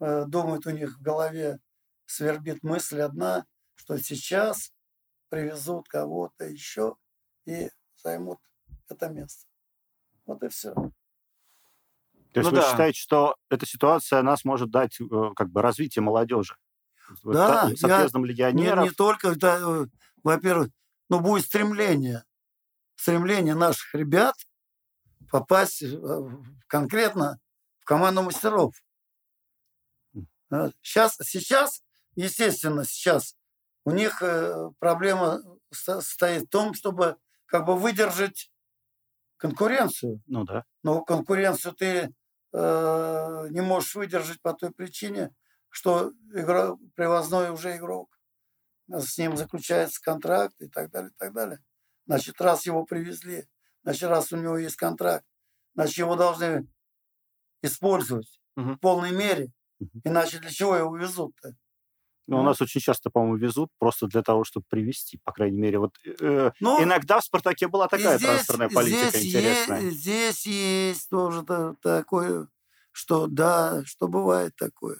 э, 0.01 0.25
думают, 0.25 0.65
у 0.67 0.71
них 0.71 0.97
в 0.97 1.01
голове 1.01 1.59
свербит 2.05 2.63
мысль 2.63 2.99
одна, 2.99 3.45
что 3.75 3.97
сейчас 3.97 4.73
привезут 5.29 5.87
кого-то 5.87 6.43
еще 6.43 6.97
и 7.45 7.69
займут 7.95 8.39
это 8.89 9.07
место. 9.07 9.45
Вот 10.25 10.43
и 10.43 10.49
все. 10.49 10.73
То 10.73 10.81
есть 12.41 12.49
Ну 12.51 12.57
вы 12.57 12.61
да. 12.61 12.69
считаете, 12.69 12.99
что 12.99 13.35
эта 13.49 13.65
ситуация 13.65 14.21
нас 14.21 14.43
может 14.43 14.69
дать 14.69 14.99
э, 14.99 15.05
как 15.33 15.49
бы 15.49 15.61
развитие 15.61 16.03
молодежи? 16.03 16.57
Да, 17.23 17.69
я- 17.69 17.77
С 17.77 17.83
отъездом 17.85 18.25
Не, 18.25 18.31
легионеров. 18.31 18.83
не 18.83 18.91
только, 18.91 19.33
да, 19.35 19.59
э, 19.61 19.85
во-первых, 20.25 20.71
ну, 21.07 21.21
будет 21.21 21.45
стремление, 21.45 22.25
стремление 22.97 23.55
наших 23.55 23.95
ребят 23.95 24.35
попасть 25.31 25.81
конкретно 26.67 27.39
в 27.85 27.87
команду 27.87 28.23
мастеров. 28.23 28.73
Сейчас, 30.81 31.17
сейчас, 31.21 31.83
естественно, 32.15 32.83
сейчас 32.83 33.35
у 33.83 33.91
них 33.91 34.23
э, 34.23 34.71
проблема 34.79 35.43
состоит 35.71 36.47
в 36.47 36.49
том, 36.49 36.73
чтобы 36.73 37.17
как 37.45 37.65
бы 37.65 37.77
выдержать 37.77 38.51
конкуренцию. 39.37 40.23
Ну 40.25 40.45
да. 40.45 40.65
Но 40.81 41.03
конкуренцию 41.03 41.75
ты 41.75 42.15
э, 42.53 43.47
не 43.51 43.61
можешь 43.61 43.93
выдержать 43.93 44.41
по 44.41 44.53
той 44.53 44.71
причине, 44.71 45.35
что 45.69 46.11
игра, 46.33 46.75
привозной 46.95 47.51
уже 47.51 47.77
игрок. 47.77 48.19
С 48.87 49.15
ним 49.19 49.37
заключается 49.37 50.01
контракт 50.01 50.59
и 50.59 50.69
так 50.69 50.89
далее, 50.89 51.11
и 51.11 51.15
так 51.19 51.33
далее. 51.33 51.59
Значит, 52.07 52.41
раз 52.41 52.65
его 52.65 52.83
привезли, 52.83 53.47
значит, 53.83 54.09
раз 54.09 54.31
у 54.31 54.37
него 54.37 54.57
есть 54.57 54.75
контракт, 54.75 55.25
значит, 55.75 55.97
его 55.99 56.15
должны 56.15 56.67
использовать 57.65 58.39
Мгм. 58.55 58.75
в 58.75 58.79
полной 58.79 59.11
мере. 59.11 59.51
Иначе 60.03 60.39
для 60.39 60.49
чего 60.49 60.75
его 60.75 60.95
везут-то? 60.95 61.55
Но 62.27 62.37
у 62.37 62.39
Ну. 62.41 62.45
нас 62.47 62.61
очень 62.61 62.81
часто, 62.81 63.09
по-моему, 63.11 63.35
везут 63.37 63.69
просто 63.77 64.07
для 64.07 64.23
того, 64.23 64.43
чтобы 64.45 64.65
привести, 64.69 65.19
по 65.23 65.31
крайней 65.31 65.59
мере. 65.59 65.77
Вот 65.77 65.91
э, 66.05 66.51
Ну, 66.59 66.83
иногда 66.83 67.19
в 67.19 67.23
«Спартаке» 67.23 67.67
была 67.67 67.87
такая 67.87 68.17
здесь- 68.17 68.29
трансферная 68.29 68.69
политика 68.69 69.09
здесь 69.09 69.25
интересная. 69.27 69.81
Есть, 69.81 69.97
здесь 69.99 70.45
есть 70.47 71.09
тоже 71.09 71.43
та- 71.43 71.75
такое, 71.83 72.47
что 72.91 73.27
да, 73.27 73.83
что 73.85 74.07
бывает 74.07 74.55
такое. 74.55 74.97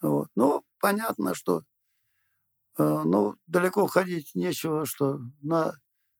Вот. 0.00 0.28
Ну, 0.36 0.64
понятно, 0.80 1.34
что 1.34 1.64
э, 2.78 3.02
ну, 3.04 3.36
далеко 3.46 3.86
ходить 3.86 4.30
нечего, 4.34 4.86
что 4.86 5.20
на 5.42 5.74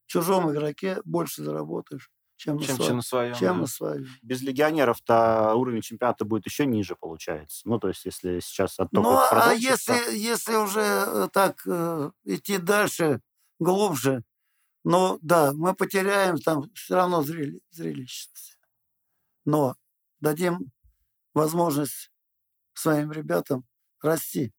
чужом 0.07 0.50
игроке 0.53 0.99
больше 1.05 1.43
заработаешь, 1.43 2.11
чем, 2.37 2.59
Чем, 2.59 2.76
на, 2.76 2.85
чем 2.85 2.85
своем, 2.85 2.97
на 2.97 3.03
своем. 3.03 3.35
чем 3.35 3.55
да. 3.55 3.61
на 3.61 3.67
своем. 3.67 4.07
Без 4.23 4.43
легионеров-то 4.43 5.55
уровень 5.55 5.83
чемпионата 5.83 6.25
будет 6.25 6.47
еще 6.47 6.67
ниже, 6.67 6.97
получается. 6.97 7.62
Ну, 7.64 7.79
то 7.79 7.88
есть, 7.88 8.05
если 8.05 8.41
сейчас 8.41 8.79
отток 8.79 9.05
Ну, 9.05 9.17
а 9.17 9.53
если, 9.53 10.17
если 10.17 10.57
уже 10.57 10.81
э, 10.81 11.29
так 11.33 11.62
э, 11.67 12.11
идти 12.25 12.59
дальше, 12.59 13.21
глубже, 13.59 14.25
ну 14.83 15.19
да, 15.23 15.53
мы 15.55 15.75
потеряем 15.75 16.37
там 16.38 16.64
все 16.75 16.97
равно 16.97 17.23
зрели, 17.23 17.61
зрелищность. 17.71 18.59
Но 19.45 19.76
дадим 20.21 20.71
возможность 21.33 22.11
своим 22.75 23.12
ребятам 23.12 23.64
расти. 24.03 24.53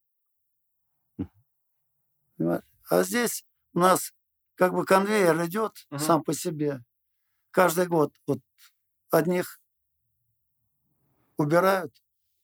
Понимаете? 2.38 2.66
А 2.90 3.04
здесь 3.04 3.46
у 3.74 3.80
нас 3.80 4.14
как 4.56 4.74
бы 4.74 4.86
конвейер 4.86 5.46
идет 5.46 5.86
Мгм. 5.90 6.00
сам 6.00 6.24
по 6.24 6.34
себе. 6.34 6.84
Каждый 7.56 7.88
год 7.88 8.12
вот 8.28 8.40
одних 9.12 9.62
убирают, 11.38 11.94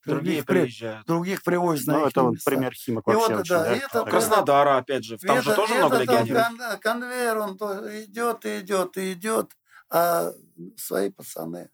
других, 0.05 0.45
при- 0.45 0.61
приезжают. 0.61 1.05
других 1.05 1.43
привозят 1.43 1.87
на 1.87 1.99
ну, 1.99 2.05
это 2.07 2.23
вот 2.23 2.35
пример 2.45 2.73
Химок 2.73 3.05
И 3.07 3.11
вообще 3.11 3.33
вот, 3.33 3.41
очень, 3.41 3.49
да, 3.49 3.63
да, 3.65 3.75
и 3.75 3.79
это. 3.79 4.05
Краснодара, 4.05 4.77
опять 4.77 5.03
же. 5.03 5.17
Там 5.17 5.41
же 5.41 5.49
Это- 5.51 5.55
тоже 5.57 5.73
много 5.75 5.97
это 5.97 6.05
там 6.05 6.23
легионеров. 6.25 6.47
кон- 6.57 6.79
конвейер, 6.79 7.37
он 7.39 7.57
то 7.57 8.03
идет, 8.05 8.45
и 8.45 8.59
идет, 8.61 8.97
и 8.97 9.11
идет, 9.11 9.51
а 9.89 10.31
свои 10.77 11.09
пацаны 11.11 11.69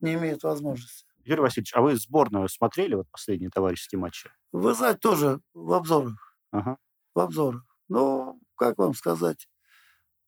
не 0.00 0.12
имеют 0.14 0.42
возможности. 0.42 1.06
Юрий 1.24 1.40
Васильевич, 1.40 1.72
а 1.74 1.80
вы 1.80 1.96
сборную 1.96 2.46
смотрели, 2.50 2.94
вот 2.94 3.08
последние 3.10 3.48
товарищеские 3.48 4.00
матчи? 4.00 4.30
Вы 4.52 4.74
знаете, 4.74 4.98
тоже 4.98 5.40
в 5.54 5.72
обзорах. 5.72 6.36
Ага. 6.50 6.76
В 7.14 7.20
обзорах. 7.20 7.64
Ну, 7.88 8.38
как 8.54 8.76
вам 8.76 8.92
сказать? 8.92 9.48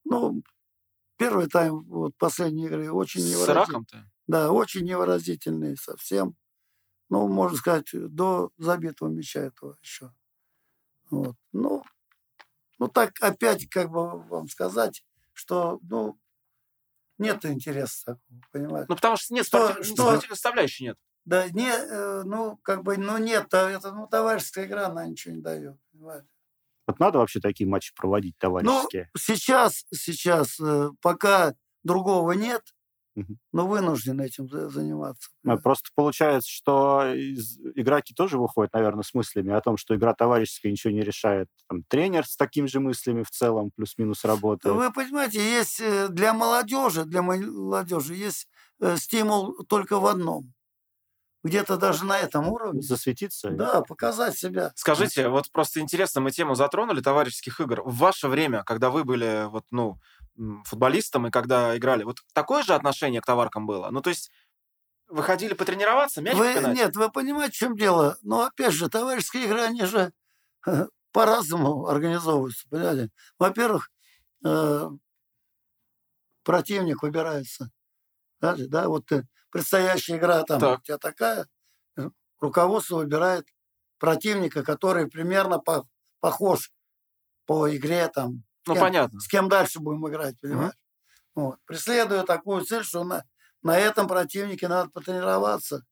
Ну, 0.03 0.41
первый 1.23 1.47
тайм, 1.47 1.83
вот 1.83 2.15
последние 2.17 2.67
игры, 2.67 2.91
очень 2.91 3.21
С 3.21 3.25
невыразительные. 3.31 3.63
Ираком-то? 3.65 4.11
Да, 4.27 4.51
очень 4.51 4.81
невыразительные 4.85 5.77
совсем. 5.77 6.35
Ну, 7.09 7.27
можно 7.27 7.57
сказать, 7.57 7.87
до 7.93 8.51
забитого 8.57 9.09
мяча 9.09 9.39
этого 9.39 9.77
еще. 9.81 10.13
Вот. 11.09 11.35
Ну, 11.51 11.83
ну, 12.79 12.87
так 12.87 13.11
опять, 13.21 13.69
как 13.69 13.89
бы 13.89 14.21
вам 14.23 14.47
сказать, 14.49 15.05
что, 15.31 15.79
ну, 15.83 16.17
нет 17.17 17.45
интереса 17.45 18.05
такого, 18.05 18.41
понимаете? 18.51 18.87
Ну, 18.89 18.95
потому 18.95 19.15
что 19.17 19.33
нет 19.33 19.45
Что- 19.45 19.59
спортивной 19.67 19.83
что- 19.95 20.03
спортивной 20.03 20.35
составляющей 20.35 20.83
нет. 20.85 20.97
Да, 21.25 21.47
не, 21.51 21.69
э, 21.69 22.23
ну, 22.23 22.57
как 22.63 22.83
бы, 22.83 22.97
ну, 22.97 23.17
нет, 23.17 23.53
а 23.53 23.69
это, 23.69 23.93
ну, 23.93 24.07
товарищеская 24.07 24.65
игра, 24.65 24.87
она 24.87 25.05
ничего 25.05 25.35
не 25.35 25.41
дает, 25.41 25.77
понимаете? 25.91 26.27
Вот 26.87 26.99
надо 26.99 27.19
вообще 27.19 27.39
такие 27.39 27.67
матчи 27.69 27.93
проводить 27.95 28.35
товарищеские? 28.37 29.09
Сейчас, 29.17 29.85
сейчас, 29.93 30.59
э, 30.59 30.89
пока 31.01 31.53
другого 31.83 32.33
нет, 32.33 32.61
но 33.51 33.67
вынуждены 33.67 34.23
этим 34.23 34.49
за- 34.49 34.69
заниматься. 34.69 35.29
Ну, 35.43 35.57
Просто 35.59 35.89
получается, 35.95 36.49
что 36.49 37.13
игроки 37.75 38.13
тоже 38.15 38.39
выходят, 38.39 38.73
наверное, 38.73 39.03
с 39.03 39.13
мыслями 39.13 39.53
о 39.53 39.61
том, 39.61 39.77
что 39.77 39.95
игра 39.95 40.13
товарищеская 40.15 40.71
ничего 40.71 40.91
не 40.93 41.01
решает. 41.01 41.47
Там, 41.69 41.83
тренер 41.87 42.25
с 42.25 42.35
такими 42.35 42.65
же 42.65 42.79
мыслями 42.79 43.21
в 43.23 43.29
целом 43.29 43.69
плюс-минус 43.75 44.25
работает. 44.25 44.75
Вы 44.75 44.91
понимаете, 44.91 45.39
есть 45.39 45.79
э, 45.79 46.07
для 46.09 46.33
молодежи, 46.33 47.05
для 47.05 47.21
молодежи 47.21 48.15
есть 48.15 48.47
э, 48.81 48.97
стимул 48.97 49.63
только 49.69 49.99
в 49.99 50.07
одном. 50.07 50.51
Где-то 51.43 51.75
даже 51.77 52.05
на 52.05 52.17
этом 52.17 52.47
уровне. 52.47 52.81
Засветиться. 52.81 53.49
Да, 53.51 53.81
показать 53.81 54.37
себя. 54.37 54.71
Скажите, 54.75 55.27
вот 55.27 55.51
просто 55.51 55.81
интересно, 55.81 56.21
мы 56.21 56.31
тему 56.31 56.55
затронули 56.55 57.01
товарищеских 57.01 57.59
игр. 57.59 57.81
В 57.83 57.97
ваше 57.97 58.29
время, 58.29 58.63
когда 58.63 58.89
вы 58.89 59.03
были 59.03 59.47
вот, 59.49 59.65
ну, 59.69 59.99
футболистом 60.63 61.27
и 61.27 61.31
когда 61.31 61.77
играли, 61.77 62.03
вот 62.03 62.19
такое 62.33 62.63
же 62.63 62.73
отношение 62.73 63.19
к 63.21 63.25
товаркам 63.25 63.65
было? 63.65 63.89
Ну, 63.91 64.01
то 64.01 64.09
есть 64.09 64.31
вы 65.09 65.21
ходили 65.21 65.53
потренироваться, 65.53 66.21
мяч 66.21 66.35
Вы- 66.35 66.53
попинать? 66.53 66.75
нет, 66.75 66.95
вы 66.95 67.11
понимаете, 67.11 67.51
в 67.51 67.57
чем 67.57 67.75
дело? 67.75 68.17
Но 68.21 68.45
опять 68.45 68.73
же, 68.73 68.89
товарищеские 68.89 69.43
игры, 69.43 69.61
они 69.61 69.85
же 69.85 70.13
по-разному 71.11 71.87
организовываются. 71.87 72.67
Понимаете? 72.69 73.09
Во-первых, 73.37 73.91
э, 74.45 74.89
противник 76.43 77.03
выбирается. 77.03 77.69
Знаете, 78.39 78.67
да, 78.67 78.87
вот 78.87 79.11
э, 79.11 79.23
предстоящая 79.53 80.17
игра 80.17 80.43
там 80.43 80.59
Так. 80.59 80.79
у 80.79 80.81
тебя 80.81 80.97
такая, 80.97 81.47
э, 81.95 82.09
руководство 82.39 82.97
выбирает 82.97 83.47
противника, 83.99 84.63
который 84.63 85.07
примерно 85.07 85.59
по- 85.59 85.85
похож 86.19 86.71
по 87.45 87.73
игре 87.73 88.07
там, 88.07 88.43
Ну, 88.65 88.73
кем- 88.73 88.81
понятно. 88.81 89.19
с 89.19 89.27
кем 89.27 89.47
дальше 89.49 89.79
будем 89.79 90.07
играть, 90.09 90.39
понимаешь? 90.41 90.73
Вот. 91.35 91.59
Преследуя 91.65 92.23
такую 92.23 92.65
цель, 92.65 92.83
что 92.83 93.03
на, 93.03 93.23
на 93.61 93.77
этом 93.77 94.07
противнике 94.07 94.67
надо 94.67 94.89
потренироваться. 94.89 95.83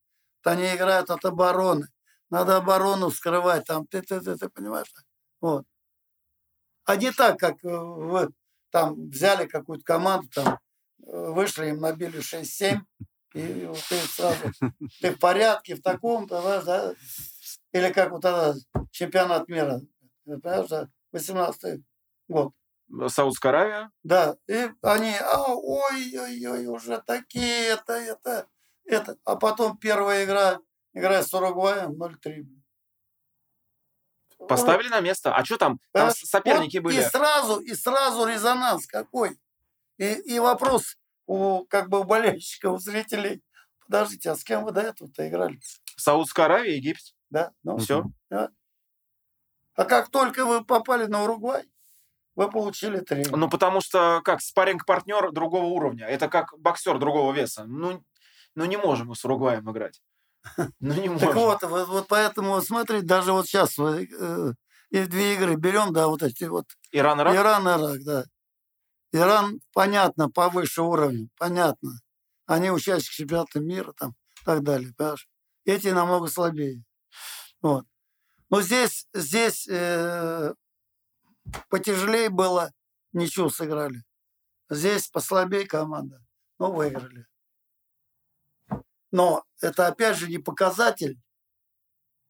Вот 0.44 0.51
они 0.53 0.74
играют 0.75 1.10
от 1.12 1.24
обороны. 1.24 1.88
Надо 2.32 2.58
оборону 2.58 3.12
скрывать. 3.12 3.65
Там, 3.65 3.86
ты, 3.86 4.01
ты, 4.01 4.22
ты, 4.22 4.36
ты 4.38 4.50
понимаешь? 4.50 4.91
Вот. 5.39 5.65
А 6.86 6.96
не 6.96 7.12
так, 7.12 7.38
как 7.39 7.63
э, 7.63 7.68
вы 7.70 8.30
там 8.72 9.10
взяли 9.10 9.46
какую-то 9.46 9.84
команду, 9.84 10.27
там, 10.34 10.60
э, 11.06 11.30
вышли, 11.32 11.68
им 11.68 11.80
набили 11.80 12.22
6-7, 12.22 12.80
и 13.34 13.66
вот 13.68 13.80
ты 13.90 13.96
сразу 13.96 14.52
ты 15.02 15.12
в 15.12 15.20
порядке, 15.20 15.76
в 15.76 15.82
таком-то, 15.82 16.42
знаешь, 16.42 16.64
да? 16.64 16.96
Или 17.72 17.92
как 17.92 18.12
вот 18.12 18.22
тогда 18.22 18.54
чемпионат 18.92 19.48
мира, 19.48 19.82
понимаешь, 20.26 20.68
да? 20.70 20.90
18 21.12 21.82
год. 22.28 22.54
Саудская 23.08 23.52
Аравия. 23.52 23.92
Да, 24.04 24.36
и 24.48 24.70
они, 24.82 25.14
а, 25.16 25.54
ой-ой-ой, 25.54 26.66
уже 26.66 27.02
такие, 27.06 27.68
это, 27.68 27.94
это, 27.94 28.48
это. 28.86 29.18
А 29.24 29.38
потом 29.38 29.78
первая 29.78 30.26
игра 30.26 30.60
играет 30.94 31.26
с 31.26 31.34
Уругваем 31.34 31.92
0-3. 31.92 32.46
Поставили 34.48 34.90
на 34.90 35.00
место. 35.00 35.34
А 35.34 35.46
что 35.46 35.58
там? 35.58 35.80
Там 35.94 36.12
соперники 36.12 36.78
Вот 36.78 36.86
были. 36.86 37.00
И 37.02 37.04
сразу, 37.04 37.60
и 37.60 37.74
сразу 37.76 38.26
резонанс 38.26 38.88
какой. 38.88 39.40
И, 39.98 40.14
и 40.14 40.40
вопрос 40.40 40.98
у 41.32 41.66
как 41.66 41.90
бы 41.90 42.02
у 42.02 42.04
болельщиков, 42.04 42.74
у 42.74 42.78
зрителей. 42.78 43.42
Подождите, 43.86 44.32
а 44.32 44.36
с 44.36 44.44
кем 44.44 44.66
вы 44.66 44.72
до 44.72 44.82
этого-то 44.82 45.28
играли? 45.28 45.60
Саудская 45.96 46.46
Аравия, 46.46 46.76
Египет. 46.76 47.16
Да? 47.30 47.52
Ну, 47.64 47.78
Все. 47.78 48.04
А 48.30 49.86
как 49.86 50.10
только 50.10 50.46
вы 50.46 50.66
попали 50.66 51.06
на 51.06 51.24
Уругвай, 51.24 51.64
вы 52.36 52.50
получили 52.50 53.00
три. 53.00 53.26
Ну, 53.30 53.50
потому 53.50 53.80
что 53.80 54.22
как 54.24 54.42
спарринг-партнер 54.42 55.32
другого 55.32 55.66
уровня. 55.66 56.06
Это 56.08 56.28
как 56.28 56.54
боксер 56.60 57.00
другого 57.00 57.34
веса. 57.34 57.64
Ну, 57.66 58.04
ну 58.56 58.66
не 58.66 58.78
можем 58.78 59.08
мы 59.08 59.16
с 59.16 59.24
Уругваем 59.24 59.70
играть. 59.72 60.02
Ну, 60.80 60.94
не 60.94 61.08
Так 61.20 61.34
можем. 61.34 61.34
вот, 61.34 61.64
вот, 61.64 61.88
вот 61.88 62.08
поэтому, 62.10 62.50
вот 62.50 62.66
смотрите, 62.66 63.06
даже 63.06 63.32
вот 63.32 63.48
сейчас 63.48 63.80
э, 63.80 64.54
и 64.90 65.06
две 65.06 65.36
игры 65.36 65.56
берем, 65.56 65.94
да, 65.94 66.08
вот 66.08 66.24
эти 66.24 66.44
вот 66.44 66.66
Иран, 66.92 67.22
Ирак. 67.22 67.36
Иран, 67.36 67.68
Ирак, 67.68 68.04
да. 68.04 68.26
Иран, 69.12 69.60
понятно, 69.74 70.30
повыше 70.30 70.82
уровня, 70.82 71.27
понятно. 71.38 72.00
Они 72.46 72.72
участники 72.72 73.13
чемпионата 73.13 73.60
мира 73.60 73.94
там 73.94 74.12
и 74.41 74.46
так 74.46 74.63
далее, 74.63 74.94
понимаешь? 74.96 75.27
Эти 75.65 75.89
намного 75.89 76.27
слабее. 76.27 76.84
Вот. 77.62 77.86
Но 78.50 78.62
здесь, 78.62 79.08
здесь 79.13 79.68
э, 79.68 80.53
потяжелее 81.70 82.30
было, 82.30 82.72
ничего 83.13 83.50
сыграли. 83.50 84.03
Здесь 84.70 85.08
послабее 85.08 85.68
команда, 85.68 86.24
но 86.58 86.72
выиграли. 86.72 87.27
Но 89.12 89.44
это 89.60 89.88
опять 89.88 90.18
же 90.18 90.27
не 90.27 90.38
показатель. 90.38 91.22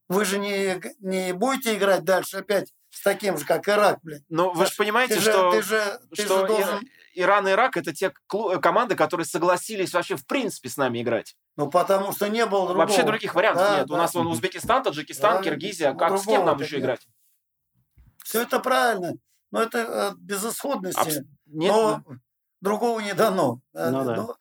Вы 0.09 0.25
же 0.25 0.39
не, 0.39 0.81
не 0.99 1.33
будете 1.33 1.77
играть 1.77 2.03
дальше 2.03 2.37
опять 2.37 2.73
с 2.91 3.01
таким 3.03 3.37
же, 3.37 3.45
как 3.45 3.67
Ирак, 3.67 3.99
блин. 4.03 4.23
Но 4.29 4.51
вы 4.51 4.65
же 4.67 4.73
понимаете, 4.77 5.15
Ты 5.15 5.21
же, 5.21 5.31
что, 5.31 5.51
ты 5.51 5.61
же, 5.63 5.99
ты 6.15 6.23
что 6.23 6.41
же 6.41 6.47
должен... 6.47 6.75
Ира- 6.77 6.81
Иран 7.13 7.47
и 7.47 7.51
Ирак 7.51 7.75
это 7.77 7.93
те 7.93 8.13
клу- 8.31 8.59
команды, 8.59 8.95
которые 8.95 9.25
согласились 9.25 9.93
вообще 9.93 10.15
в 10.15 10.25
принципе 10.25 10.69
с 10.69 10.77
нами 10.77 11.01
играть. 11.01 11.35
Ну, 11.57 11.69
потому 11.69 12.11
что 12.13 12.27
не 12.29 12.45
было 12.45 12.67
другого. 12.67 12.77
Вообще 12.85 13.03
других 13.03 13.33
вариантов 13.33 13.63
Да, 13.67 13.77
нет. 13.79 13.85
У 13.89 13.93
да. 13.93 13.97
нас 13.97 14.13
вон 14.13 14.27
Узбекистан, 14.27 14.83
Таджикистан, 14.83 15.37
Да, 15.37 15.43
Киргизия. 15.43 15.93
ну, 15.93 15.97
Как 15.99 16.17
с 16.19 16.25
кем 16.25 16.45
нам 16.45 16.59
еще 16.61 16.75
нет. 16.75 16.83
играть? 16.83 17.07
Все 18.23 18.41
это 18.43 18.59
правильно. 18.59 19.13
Но 19.51 19.61
это 19.61 20.09
от 20.09 20.17
безысходности. 20.17 20.99
Абс- 20.99 21.27
Нет, 21.47 21.71
но 21.73 22.03
другого 22.61 22.99
не 23.01 23.13
дано. 23.13 23.61
Да, 23.73 23.89
Ну 23.91 24.03
да. 24.05 24.15
но- 24.15 24.37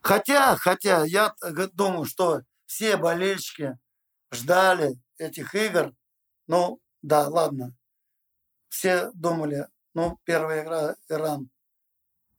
Хотя, 0.00 0.56
хотя, 0.56 1.04
я 1.04 1.34
думаю, 1.72 2.04
что 2.04 2.42
все 2.66 2.96
болельщики 2.96 3.78
ждали 4.32 4.96
этих 5.18 5.54
игр. 5.54 5.92
Ну, 6.46 6.78
да, 7.04 7.28
ладно. 7.28 7.76
Все 8.70 9.12
думали, 9.12 9.68
ну, 9.92 10.18
первая 10.24 10.64
игра 10.64 10.96
Иран 11.10 11.50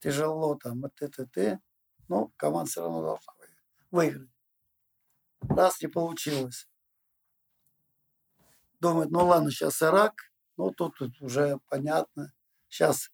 тяжело 0.00 0.56
там, 0.56 0.80
вот 0.80 1.00
это 1.00 1.24
ты. 1.26 1.60
Ну, 2.08 2.32
команда 2.36 2.68
все 2.68 2.80
равно 2.82 3.02
должна 3.02 3.32
вы- 3.38 3.48
выиграть. 3.92 4.30
Раз 5.42 5.80
не 5.80 5.86
получилось. 5.86 6.68
Думает, 8.80 9.10
ну 9.12 9.24
ладно, 9.24 9.52
сейчас 9.52 9.80
Ирак, 9.82 10.14
ну 10.56 10.72
тут, 10.72 10.98
тут 10.98 11.22
уже 11.22 11.60
понятно. 11.68 12.34
Сейчас 12.68 13.12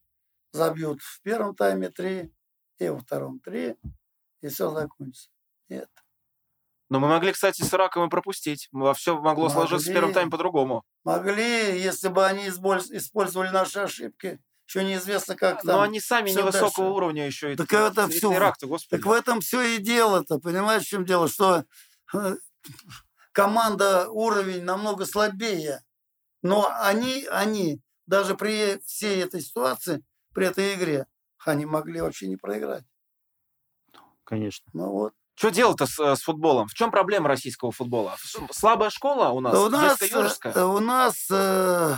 забьют 0.52 1.02
в 1.02 1.20
первом 1.20 1.54
тайме 1.54 1.90
три, 1.90 2.34
и 2.78 2.88
во 2.88 2.98
втором 2.98 3.40
три, 3.40 3.76
и 4.40 4.48
все 4.48 4.70
закончится. 4.70 5.30
Нет. 5.68 5.90
Но 6.92 7.00
мы 7.00 7.08
могли, 7.08 7.32
кстати, 7.32 7.62
с 7.62 7.72
Ираком 7.72 8.06
и 8.06 8.10
пропустить. 8.10 8.68
Все 8.96 9.18
могло 9.18 9.48
сложиться 9.48 9.88
в 9.88 9.94
первом 9.94 10.10
Могли. 10.10 10.14
тайме 10.14 10.30
по-другому. 10.30 10.84
Могли, 11.04 11.80
если 11.80 12.08
бы 12.08 12.26
они 12.26 12.48
использовали 12.48 13.48
наши 13.48 13.78
ошибки, 13.78 14.38
еще 14.66 14.84
неизвестно, 14.84 15.34
как 15.34 15.62
там. 15.62 15.76
Но 15.76 15.80
они 15.80 16.00
сами 16.00 16.28
невысокого 16.28 16.68
дальше. 16.68 16.82
уровня 16.82 17.26
еще. 17.26 17.54
и 17.54 17.56
Так 17.56 17.72
это. 17.72 18.10
Ирак-то, 18.10 18.66
господи. 18.66 19.00
Так 19.00 19.10
в 19.10 19.12
этом 19.12 19.40
все 19.40 19.62
и 19.62 19.78
дело-то, 19.78 20.38
понимаешь, 20.38 20.82
в 20.82 20.86
чем 20.86 21.06
дело, 21.06 21.28
что 21.28 21.64
э, 22.12 22.36
команда 23.32 24.10
уровень 24.10 24.62
намного 24.62 25.06
слабее, 25.06 25.80
но 26.42 26.70
они, 26.78 27.26
они 27.30 27.80
даже 28.04 28.34
при 28.34 28.82
всей 28.84 29.22
этой 29.22 29.40
ситуации, 29.40 30.04
при 30.34 30.46
этой 30.48 30.74
игре, 30.74 31.06
они 31.46 31.64
могли 31.64 32.02
вообще 32.02 32.28
не 32.28 32.36
проиграть. 32.36 32.84
Конечно. 34.24 34.66
Ну 34.74 34.90
вот. 34.90 35.14
Что 35.34 35.50
делать-то 35.50 35.86
с, 35.86 35.98
э, 35.98 36.14
с 36.16 36.22
футболом? 36.22 36.68
В 36.68 36.74
чем 36.74 36.90
проблема 36.90 37.28
российского 37.28 37.72
футбола? 37.72 38.16
Слабая 38.52 38.90
школа 38.90 39.30
у 39.30 39.40
нас? 39.40 39.54
у 39.58 39.68
нас, 39.70 39.98
э, 40.54 40.64
у 40.64 40.78
нас 40.80 41.30
э, 41.30 41.94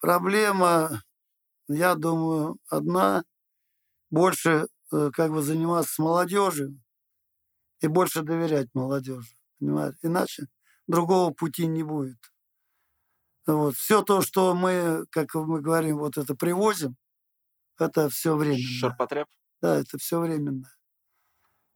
проблема, 0.00 1.02
я 1.68 1.94
думаю, 1.94 2.58
одна, 2.68 3.24
больше 4.10 4.66
э, 4.92 5.10
как 5.12 5.32
бы 5.32 5.42
заниматься 5.42 5.94
с 5.94 5.98
молодежью 5.98 6.78
и 7.80 7.88
больше 7.88 8.22
доверять 8.22 8.68
молодежи, 8.74 9.30
понимаете? 9.58 9.98
Иначе 10.02 10.46
другого 10.86 11.32
пути 11.32 11.66
не 11.66 11.82
будет. 11.82 12.18
Вот. 13.46 13.74
Все 13.76 14.02
то, 14.02 14.22
что 14.22 14.54
мы, 14.54 15.06
как 15.10 15.34
мы 15.34 15.60
говорим, 15.60 15.98
вот 15.98 16.18
это 16.18 16.34
привозим, 16.34 16.96
это 17.78 18.08
все 18.08 18.36
временно. 18.36 18.78
Ширпотреб? 18.80 19.26
Да, 19.62 19.76
это 19.76 19.98
все 19.98 20.20
временно. 20.20 20.68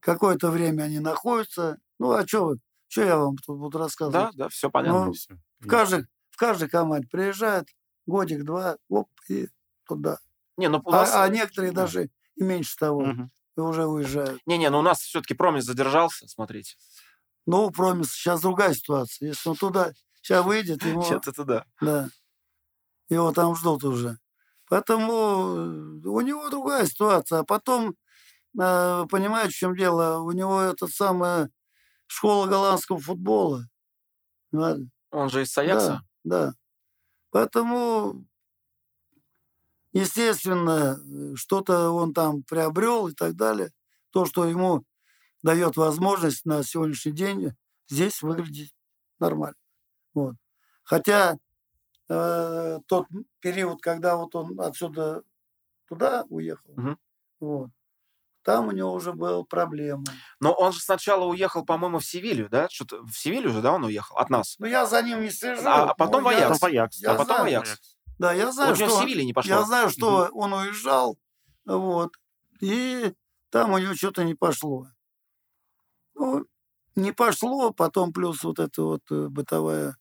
Какое-то 0.01 0.51
время 0.51 0.85
они 0.85 0.99
находятся. 0.99 1.79
Ну, 1.99 2.13
а 2.13 2.27
что 2.27 2.57
что 2.89 3.03
я 3.03 3.17
вам 3.19 3.37
тут 3.37 3.59
буду 3.59 3.79
рассказывать? 3.79 4.33
Да, 4.37 4.45
да, 4.45 4.49
все 4.49 4.69
понятно. 4.71 5.07
Ну, 5.07 5.13
Всё. 5.13 5.35
В 5.61 5.67
каждой, 5.69 6.07
в 6.31 6.37
каждой 6.37 6.69
команде 6.69 7.07
приезжают 7.09 7.69
годик-два, 8.07 8.79
оп, 8.89 9.09
и 9.29 9.49
туда. 9.87 10.19
Не, 10.57 10.69
ну 10.69 10.81
у 10.85 10.89
А, 10.91 10.93
нас... 10.93 11.15
а 11.15 11.29
некоторые 11.29 11.73
даже 11.73 12.11
и 12.35 12.43
меньше 12.43 12.77
того, 12.77 13.03
Мгм. 13.03 13.31
и 13.57 13.61
уже 13.61 13.87
уезжают. 13.87 14.41
Не-не, 14.47 14.71
ну 14.71 14.81
у 14.81 14.83
нас 14.83 15.01
все-таки 15.01 15.35
Промис 15.35 15.65
задержался, 15.65 16.27
смотрите. 16.27 16.77
Ну, 17.47 17.71
Промис 17.71 18.11
сейчас 18.13 18.41
другая 18.41 18.75
ситуация. 18.75 19.29
Если 19.29 19.49
он 19.49 19.57
туда 19.57 19.93
сейчас 20.21 20.45
выйдет, 20.45 20.85
ему, 20.85 21.03
Сейчас 21.03 21.27
это 21.29 21.45
да. 21.45 21.65
да, 21.81 22.09
его 23.09 23.33
там 23.33 23.55
ждут 23.55 23.85
уже. 23.85 24.19
Поэтому 24.69 25.13
э, 26.03 26.09
у 26.09 26.21
него 26.21 26.49
другая 26.51 26.87
ситуация. 26.87 27.41
А 27.41 27.45
потом, 27.45 27.95
понимаете, 28.57 29.51
в 29.51 29.57
чем 29.57 29.77
дело? 29.77 30.21
У 30.21 30.33
него 30.33 30.61
это 30.61 30.87
самая 30.87 31.51
школа 32.07 32.47
голландского 32.47 32.99
футбола. 33.01 33.65
Он 35.11 35.29
же 35.29 35.43
из 35.43 35.57
Аякса. 35.59 36.03
Да, 36.25 36.47
да. 36.47 36.53
Поэтому, 37.31 38.25
естественно, 39.93 40.99
э, 41.05 41.35
что-то 41.37 41.91
он 41.91 42.13
там 42.15 42.43
приобрел 42.43 43.09
и 43.09 43.15
так 43.15 43.35
далее. 43.37 43.73
То, 44.11 44.25
что 44.27 44.47
ему 44.47 44.85
дает 45.43 45.77
возможность 45.77 46.45
на 46.47 46.63
сегодняшний 46.65 47.13
день 47.13 47.53
здесь 47.89 48.23
выглядеть 48.23 48.75
нормально. 49.21 49.57
Вот. 50.15 50.37
Хотя 50.85 51.39
э, 52.11 52.79
тот 52.87 53.07
период, 53.41 53.83
когда 53.83 54.17
вот 54.17 54.35
он 54.35 54.61
отсюда 54.61 55.23
туда 55.89 56.25
уехал, 56.29 56.75
Мгм. 56.77 56.99
вот, 57.41 57.71
там 58.42 58.68
у 58.68 58.72
него 58.72 58.92
уже 58.92 59.12
была 59.12 59.42
проблема. 59.44 60.05
Но 60.40 60.53
он 60.53 60.72
же 60.72 60.81
сначала 60.81 61.24
уехал, 61.26 61.64
по-моему, 61.64 61.98
в 61.98 62.05
Севилью, 62.05 62.48
да? 62.48 62.68
Что-то 62.70 63.03
в 63.03 63.12
Севилью 63.12 63.50
же, 63.53 63.61
да, 63.61 63.72
он 63.72 63.85
уехал 63.85 64.16
от 64.16 64.31
нас. 64.31 64.57
Но 64.59 64.66
я 64.66 64.87
за 64.87 65.03
ним 65.03 65.20
не 65.20 65.31
слежу. 65.31 65.62
А 65.64 65.94
потом 65.94 66.26
Аякс. 66.26 66.42
Потом 66.42 66.59
в 66.59 66.64
Аякс, 66.64 67.03
я 67.03 67.12
а 67.12 67.14
потом 67.14 67.37
знаю. 67.37 67.44
Аякс. 67.44 67.96
Да, 68.18 68.33
я 68.33 68.53
знаю, 68.53 68.76
что 68.76 68.87
в 68.87 69.00
Севилье 69.00 69.24
не 69.24 69.33
пошло. 69.33 69.55
Я 69.55 69.62
знаю, 69.62 69.88
что 69.88 70.29
он 70.33 70.53
уезжал, 70.53 71.18
вот, 71.64 72.12
и 72.61 73.14
там 73.48 73.72
у 73.72 73.79
него 73.79 73.94
что-то 73.94 74.24
не 74.24 74.35
пошло. 74.35 74.87
Ну, 76.14 76.44
не 76.96 77.12
пошло, 77.12 77.72
потом 77.72 78.12
плюс 78.12 78.42
вот 78.44 78.59
эта 78.59 78.83
вот 78.83 79.03
э, 79.11 79.29
бытовая 79.29 79.96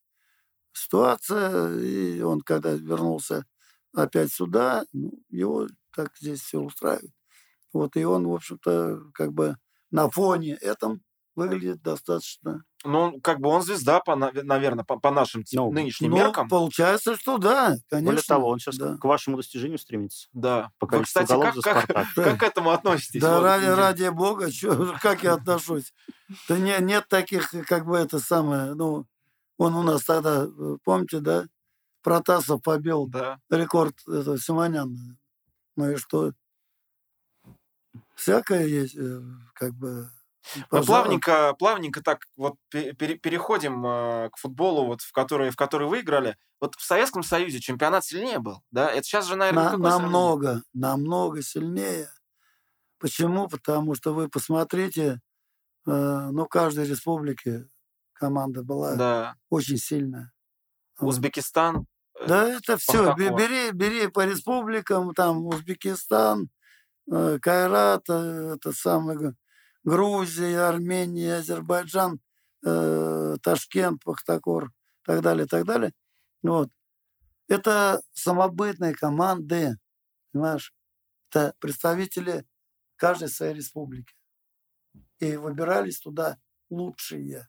ситуация, 0.74 1.74
и 1.80 2.20
он 2.20 2.42
когда 2.42 2.72
вернулся 2.74 3.46
опять 3.94 4.34
сюда, 4.34 4.84
ну, 4.92 5.12
его 5.30 5.68
так 5.96 6.12
здесь 6.18 6.42
все 6.42 6.60
устраивает. 6.60 7.14
Вот, 7.74 7.96
и 7.96 8.04
он, 8.04 8.28
в 8.28 8.34
общем-то, 8.34 9.00
как 9.14 9.34
бы 9.34 9.56
на 9.92 10.10
фоне 10.10 10.56
этом 10.56 11.02
выглядит 11.36 11.82
достаточно... 11.82 12.64
Ну, 12.84 13.20
как 13.22 13.40
бы 13.40 13.50
он 13.50 13.62
звезда, 13.62 14.00
по, 14.00 14.16
наверное, 14.16 14.84
по, 14.86 15.00
по 15.00 15.12
нашим 15.12 15.44
Ну, 15.52 15.72
нынешним 15.72 16.12
Ну, 16.12 16.18
меркам. 16.18 16.48
получается, 16.48 17.16
что 17.16 17.38
да, 17.38 17.76
конечно. 17.90 18.12
Более 18.12 18.24
того, 18.24 18.48
он 18.48 18.60
сейчас 18.60 18.78
да. 18.78 18.98
к 18.98 19.04
вашему 19.04 19.38
достижению 19.38 19.78
стремится. 19.80 20.28
Да. 20.34 20.72
По 20.80 20.88
Вы, 20.88 21.04
кстати, 21.04 21.28
как, 21.28 21.88
как, 21.88 21.88
как 22.16 22.40
к 22.40 22.44
этому 22.44 22.72
относитесь? 22.72 23.22
Да 23.22 23.36
Вот, 23.36 23.44
ради, 23.44 23.66
ради 23.66 24.10
бога, 24.10 24.52
чё, 24.52 24.96
как 25.02 25.24
я 25.24 25.34
отношусь? 25.34 25.94
Да 26.48 26.58
не, 26.58 26.78
нет 26.80 27.06
таких, 27.10 27.52
как 27.68 27.86
бы 27.86 27.98
это 27.98 28.20
самое, 28.20 28.74
ну, 28.74 29.06
он 29.58 29.76
у 29.76 29.84
нас 29.84 30.04
тогда, 30.06 30.46
э, 30.46 30.78
помните, 30.84 31.20
да, 31.20 31.46
Протасов 32.02 32.62
побил 32.62 33.08
Да. 33.08 33.40
рекорд 33.50 33.96
этого 34.08 34.40
Симоняна. 34.40 35.18
Ну 35.76 35.92
и 35.92 35.96
что? 35.98 36.32
Всякое 38.20 38.66
есть, 38.66 38.96
э, 38.98 39.22
как 39.54 39.74
бы, 39.74 40.10
Мы 40.56 40.64
Пожалуйста. 40.70 40.92
плавненько, 40.94 41.54
плавненько 41.60 42.02
так 42.02 42.26
вот 42.38 42.56
пе- 42.70 42.94
пере- 42.94 43.18
переходим 43.18 43.86
э, 43.86 44.30
к 44.32 44.38
футболу, 44.38 44.86
вот 44.86 45.02
в 45.02 45.12
который, 45.12 45.52
в 45.52 45.56
который 45.56 45.88
вы 45.88 46.00
играли. 46.00 46.38
Вот 46.62 46.76
в 46.76 46.82
Советском 46.84 47.24
Союзе 47.24 47.60
чемпионат 47.60 48.06
сильнее 48.06 48.40
был, 48.40 48.64
да? 48.72 48.90
Это 48.90 49.04
сейчас 49.04 49.28
же, 49.28 49.36
наверное, 49.36 49.66
На- 49.66 49.70
какое 49.72 49.90
сравнение? 49.92 50.12
намного, 50.12 50.64
намного 50.74 51.42
сильнее. 51.44 52.10
Почему? 53.00 53.48
Потому 53.48 53.96
что 53.96 54.14
вы 54.14 54.28
посмотрите, 54.30 55.20
э, 55.86 55.92
ну, 56.32 56.46
в 56.46 56.48
каждой 56.48 56.88
республике 56.88 57.68
команда 58.14 58.64
была 58.64 58.96
Да. 58.96 59.36
очень 59.50 59.78
сильная. 59.78 60.32
Узбекистан. 61.00 61.86
Да, 62.28 62.48
это 62.50 62.78
все. 62.78 63.14
Бери, 63.16 63.72
бери 63.72 64.08
по 64.08 64.26
республикам, 64.26 65.14
там 65.14 65.46
Узбекистан, 65.48 66.50
Кайрат, 67.42 68.04
э, 68.10 68.56
это 68.56 68.72
самое, 68.74 69.18
Г- 69.18 69.34
Грузия, 69.84 70.60
Армения, 70.70 71.36
Азербайджан, 71.38 72.20
э, 72.66 73.38
Ташкент, 73.42 74.04
Пахтакор, 74.04 74.66
и 74.68 74.72
так 75.06 75.22
далее, 75.22 75.46
и 75.46 75.48
так 75.48 75.66
далее. 75.66 75.94
Вот. 76.44 76.70
Это 77.48 78.02
самобытные 78.14 78.94
команды, 78.94 79.78
понимаешь? 80.32 80.74
Это 81.32 81.54
представители 81.60 82.46
каждой 82.96 83.30
своей 83.30 83.54
республики. 83.56 84.14
И 85.20 85.36
выбирались 85.36 86.00
туда 86.00 86.38
лучшие. 86.70 87.48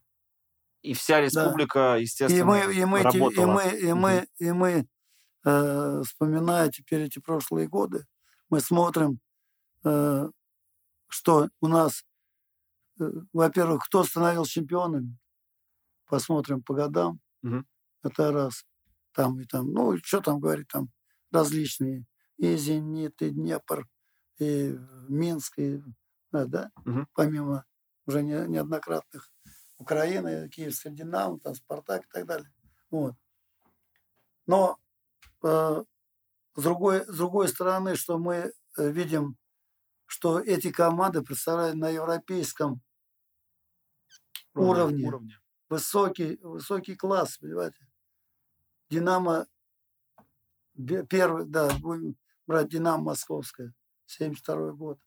И 0.83 0.95
вся 0.95 1.21
республика, 1.21 1.97
естественно, 1.99 2.41
И 2.41 2.67
мы, 2.67 2.75
и 2.75 2.85
мы, 2.85 3.01
те- 3.01 3.19
и 3.19 3.21
работала. 3.21 3.47
мы, 3.55 3.71
и 3.79 3.93
мы, 3.93 4.27
и 4.39 4.53
мы 4.53 4.89
э, 5.45 6.03
вспоминая 6.05 6.71
теперь 6.71 7.03
эти 7.03 7.19
прошлые 7.19 7.69
годы, 7.69 8.07
мы 8.49 8.61
смотрим, 8.61 9.13
э, 9.13 9.30
что 9.83 11.49
у 11.61 11.69
нас, 11.69 12.05
э, 13.01 13.05
во-первых, 13.33 13.85
кто 13.87 14.05
становился 14.05 14.53
чемпионами, 14.53 15.19
посмотрим 16.07 16.63
по 16.63 16.75
годам, 16.75 17.21
Мгм. 17.43 17.67
это 18.03 18.33
раз, 18.33 18.65
там 19.13 19.41
и 19.41 19.45
там, 19.45 19.73
ну, 19.73 19.97
что 20.03 20.21
там 20.21 20.41
говорить, 20.41 20.69
там 20.69 20.91
различные, 21.33 22.07
и 22.39 22.57
«Зенит», 22.57 23.23
и 23.23 23.31
«Днепр», 23.31 23.87
и 24.39 24.77
Минск, 25.09 25.59
и, 25.59 25.83
да, 26.33 26.47
да, 26.47 26.71
Мгм. 26.85 27.07
помимо 27.15 27.65
уже 28.07 28.23
не- 28.23 28.49
неоднократных 28.49 29.31
Украины, 29.79 30.49
Киевская 30.49 30.93
Динамо, 30.93 31.39
там 31.41 31.55
Спартак 31.55 32.05
и 32.05 32.09
так 32.13 32.27
далее. 32.27 32.53
Вот. 32.91 33.15
Но 34.47 34.79
э, 35.45 35.85
с, 36.57 36.63
другой, 36.63 37.05
с 37.05 37.17
другой 37.17 37.49
стороны, 37.49 37.97
что 37.97 38.19
мы 38.19 38.53
э, 38.79 38.91
видим, 38.91 39.37
что 40.11 40.41
эти 40.41 40.73
команды 40.73 41.23
представляют 41.23 41.77
на 41.77 41.89
европейском 41.89 42.83
уровне. 44.55 45.07
высокий, 45.69 46.37
высокий 46.43 46.97
класс, 46.97 47.39
понимаете. 47.39 47.87
Динамо 48.89 49.47
первый, 51.09 51.47
да, 51.47 51.71
будем 51.79 52.17
брать 52.49 52.69
Динамо 52.71 53.05
Московское, 53.05 53.73
72 54.07 54.73
год. 54.73 54.99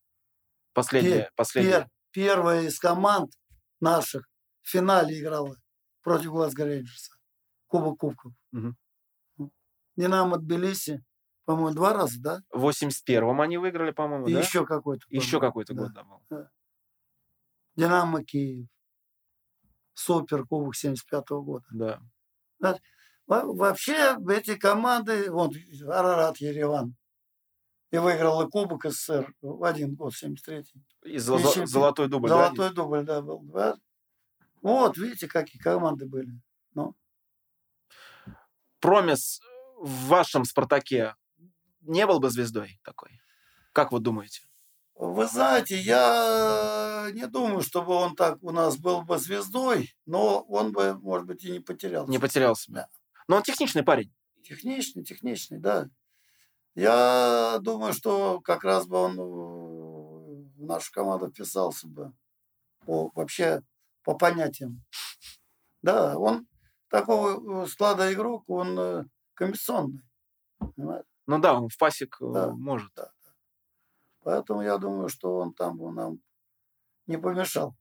Последняя, 0.71 1.29
последняя. 1.35 1.71
Пер- 1.81 1.89
первая 2.11 2.61
из 2.61 2.79
команд 2.79 3.33
наших 3.81 4.29
в 4.61 4.69
финале 4.69 5.19
играла 5.19 5.57
против 6.01 6.31
Глазго 6.31 6.63
Рейнджерса. 6.63 7.11
Кубок 7.67 7.99
Кубков. 7.99 8.31
Мгм. 8.51 8.77
Динамо 9.97 10.37
Тбилиси, 10.37 11.03
по-моему, 11.45 11.75
два 11.75 11.93
раза, 11.93 12.21
да? 12.21 12.41
В 12.51 12.67
81-м 12.67 13.41
они 13.41 13.57
выиграли, 13.57 13.91
по-моему, 13.91 14.27
И 14.27 14.33
да? 14.33 14.39
еще 14.39 14.65
какой-то. 14.65 15.05
Еще 15.09 15.39
какой-то 15.39 15.73
да. 15.73 15.81
год, 15.83 15.93
да, 15.93 16.03
был. 16.03 16.47
Динамо 17.75 18.23
Киев. 18.23 18.67
Супер 19.93 20.45
Кубок 20.45 20.75
75 20.75 21.29
года. 21.29 21.65
Да. 21.71 21.99
Во- 23.27 23.53
Вообще 23.53 24.17
эти 24.29 24.55
команды, 24.55 25.31
вот 25.31 25.53
Арарат 25.87 26.37
Ереван, 26.37 26.95
и 27.91 27.97
выиграл 27.97 28.41
и 28.45 28.49
Кубок 28.49 28.85
СССР 28.85 29.33
в 29.41 29.63
один 29.63 29.95
год, 29.95 30.13
73-й. 30.13 30.83
И 31.03 31.17
зо- 31.17 31.37
И 31.37 31.43
зо- 31.43 31.53
чемпи- 31.53 31.65
золотой 31.67 32.07
дубль, 32.07 32.29
да, 32.29 32.35
Золотой 32.47 32.73
дубль, 32.73 33.03
да, 33.03 33.21
был. 33.21 33.41
да. 33.43 33.77
Вот, 34.61 34.97
видите, 34.97 35.27
какие 35.27 35.61
команды 35.61 36.05
были. 36.05 36.31
Промис 38.79 39.39
в 39.77 40.07
вашем 40.07 40.43
«Спартаке» 40.45 41.15
не 41.83 42.05
был 42.05 42.19
бы 42.19 42.29
звездой 42.29 42.79
такой? 42.83 43.21
Как 43.71 43.91
вы 43.91 43.99
думаете? 43.99 44.41
Вы 44.95 45.25
знаете, 45.25 45.77
я 45.79 47.09
не 47.13 47.25
думаю, 47.27 47.61
чтобы 47.61 47.93
он 47.93 48.15
так 48.15 48.41
у 48.43 48.51
нас 48.51 48.77
был 48.77 49.01
бы 49.01 49.17
звездой, 49.17 49.93
но 50.05 50.41
он 50.41 50.71
бы, 50.71 50.93
может 50.99 51.27
быть, 51.27 51.43
и 51.43 51.51
не 51.51 51.59
потерял. 51.59 52.07
Не 52.07 52.19
потерял 52.19 52.55
себя. 52.55 52.81
Да. 52.81 52.87
Но 53.27 53.37
он 53.37 53.43
техничный 53.43 53.83
парень. 53.83 54.13
Техничный, 54.43 55.03
техничный, 55.03 55.59
да. 55.59 55.89
Я 56.75 57.57
думаю, 57.61 57.93
что 57.93 58.39
как 58.41 58.63
раз 58.63 58.87
бы 58.87 58.97
он 58.97 59.19
э, 59.19 59.23
в 60.57 60.63
нашу 60.63 60.91
команду 60.91 61.29
вписался 61.29 61.87
бы 61.87 62.13
по, 62.85 63.11
вообще 63.15 63.61
по 64.03 64.15
понятиям. 64.15 64.83
Да, 65.81 66.17
он 66.17 66.47
такого 66.89 67.63
э, 67.63 67.67
склада 67.67 68.11
игрок, 68.13 68.43
он 68.47 68.79
э, 68.79 69.05
комбинационный. 69.33 70.01
понимаете? 70.75 71.07
Ну 71.27 71.39
да, 71.39 71.53
он 71.53 71.69
в 71.69 71.77
пасек 71.77 72.17
э, 72.21 72.25
Да. 72.33 72.47
может. 72.51 72.91
Да, 72.95 73.03
да. 73.23 73.29
Поэтому 74.23 74.61
я 74.61 74.77
думаю, 74.77 75.09
что 75.09 75.37
он 75.37 75.53
там 75.53 75.77
бы 75.77 75.91
нам 75.91 76.19
не 77.07 77.17
помешал. 77.17 77.75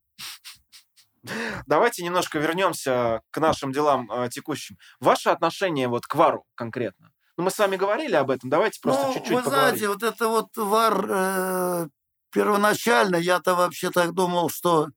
Давайте 1.67 2.03
немножко 2.05 2.39
вернемся 2.41 3.23
к 3.31 3.39
нашим 3.39 3.73
делам 3.73 4.11
э, 4.11 4.29
текущим. 4.29 4.77
Ваше 4.99 5.31
отношение 5.31 5.87
вот 5.89 6.05
к 6.07 6.15
ВАРу 6.17 6.45
конкретно? 6.57 7.13
Ну, 7.37 7.45
мы 7.45 7.51
с 7.51 7.59
вами 7.59 7.77
говорили 7.77 8.15
об 8.17 8.31
этом, 8.31 8.51
давайте 8.51 8.81
просто 8.81 9.07
Ну, 9.07 9.15
чуть-чуть 9.15 9.31
вы 9.33 9.43
поговорим. 9.43 9.69
знаете, 9.79 9.89
вот 9.89 10.03
это 10.03 10.29
вот 10.29 10.57
ВАР 10.57 11.07
э, 11.11 11.89
первоначально, 12.31 13.17
я-то 13.17 13.55
вообще 13.55 13.91
так 13.91 14.13
думал, 14.15 14.51
что 14.51 14.89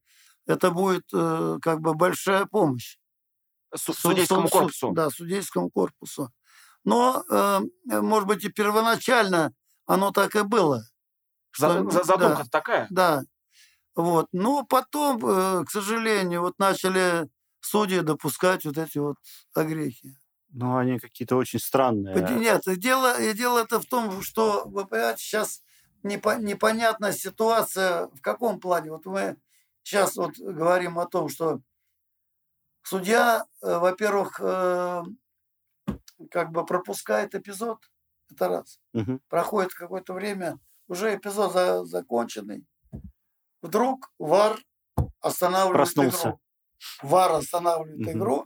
это 0.48 0.72
будет 0.72 1.06
э, 1.14 1.58
как 1.62 1.80
бы 1.82 1.94
большая 1.94 2.46
помощь. 2.46 2.98
Су- 3.76 3.94
Су- 3.94 4.10
судейскому 4.10 4.44
су- 4.44 4.48
су- 4.48 4.54
корпусу. 4.60 4.92
Да, 4.94 5.10
судейскому 5.12 5.70
корпусу. 5.70 6.32
Но, 6.86 7.24
э, 7.30 7.60
может 8.02 8.28
быть, 8.28 8.44
и 8.46 8.50
первоначально 8.50 9.54
оно 9.86 10.12
так 10.12 10.36
и 10.36 10.44
было. 10.44 10.84
За- 11.58 11.70
что, 11.72 11.84
ну, 11.84 11.92
за- 11.92 12.04
задумка 12.04 12.44
да, 12.44 12.50
такая. 12.52 12.88
да. 12.90 13.24
Вот. 13.96 14.28
Но 14.34 14.64
потом, 14.66 15.26
э, 15.26 15.66
к 15.66 15.72
сожалению, 15.72 16.42
вот 16.42 16.60
начали 16.60 17.30
судьи 17.62 18.02
допускать 18.02 18.66
вот 18.66 18.78
эти 18.78 18.98
вот 19.00 19.18
огрехи. 19.54 20.16
Ну, 20.50 20.78
они 20.78 21.00
какие-то 21.00 21.36
очень 21.38 21.60
странные. 21.60 22.16
Нет, 22.40 22.68
и 22.68 22.76
дело, 22.78 23.20
и 23.22 23.34
дело 23.34 23.60
это 23.60 23.80
в 23.80 23.86
том, 23.86 24.22
что, 24.22 24.64
вы 24.66 24.86
понимаете, 24.86 25.22
сейчас 25.22 25.62
непо- 26.04 26.40
непонятная 26.42 27.12
ситуация 27.14 28.08
в 28.08 28.22
каком 28.22 28.60
плане. 28.60 28.92
Вот 28.92 29.06
мы 29.06 29.38
сейчас 29.84 30.16
вот 30.18 30.38
говорим 30.38 31.00
о 31.00 31.08
том, 31.08 31.30
что 31.30 31.60
судья, 32.84 33.46
э, 33.62 33.78
во-первых, 33.80 34.40
э, 34.42 35.04
как 36.32 36.52
бы 36.52 36.66
пропускает 36.66 37.36
эпизод, 37.36 37.80
это 38.32 38.48
раз. 38.48 38.80
Мгм. 38.94 39.20
Проходит 39.28 39.74
какое-то 39.74 40.14
время, 40.14 40.60
уже 40.88 41.16
эпизод 41.16 41.52
за- 41.54 41.86
законченный. 41.86 42.66
Вдруг 43.62 44.12
ВАР 44.20 44.60
останавливает 45.22 45.74
Проснулся. 45.76 46.28
игру. 46.30 46.40
ВАР 47.04 47.32
останавливает 47.34 48.00
Мгм. 48.00 48.12
игру 48.12 48.46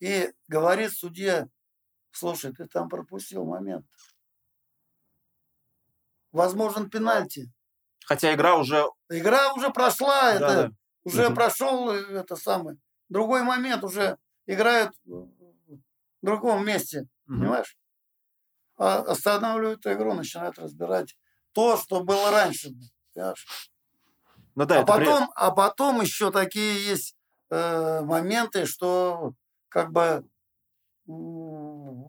и 0.00 0.30
говорит 0.48 0.92
судье, 0.92 1.48
слушай, 2.12 2.52
ты 2.52 2.66
там 2.66 2.88
пропустил 2.88 3.44
момент. 3.44 3.86
Возможен 6.32 6.88
пенальти. 6.90 7.50
Хотя 8.04 8.34
игра 8.34 8.56
уже... 8.56 8.84
Игра 9.08 9.52
уже 9.52 9.70
прошла, 9.70 10.32
это 10.32 10.40
Да-да. 10.40 10.70
уже 11.04 11.26
Мгм. 11.26 11.34
прошел 11.34 11.90
э, 11.90 12.00
это 12.20 12.36
самое. 12.36 12.78
Другой 13.08 13.42
момент 13.42 13.82
уже 13.84 14.16
играют 14.46 14.92
в 16.22 16.26
другом 16.26 16.64
месте, 16.66 17.08
Мгм. 17.26 17.40
понимаешь? 17.40 17.76
А 18.76 19.00
останавливают 19.02 19.86
игру, 19.86 20.14
начинают 20.14 20.58
разбирать 20.58 21.16
то, 21.52 21.76
что 21.76 22.02
было 22.02 22.30
раньше. 22.32 22.70
понимаешь? 23.14 23.46
Ну 24.54 24.64
да, 24.66 24.78
а, 24.78 24.82
это 24.82 24.92
при- 24.92 25.06
потом, 25.06 25.30
а 25.34 25.50
потом 25.50 26.00
еще 26.00 26.30
такие 26.30 26.84
есть 26.86 27.16
э, 27.50 28.00
моменты, 28.02 28.66
что 28.66 29.32
как 29.68 29.90
бы 29.92 30.24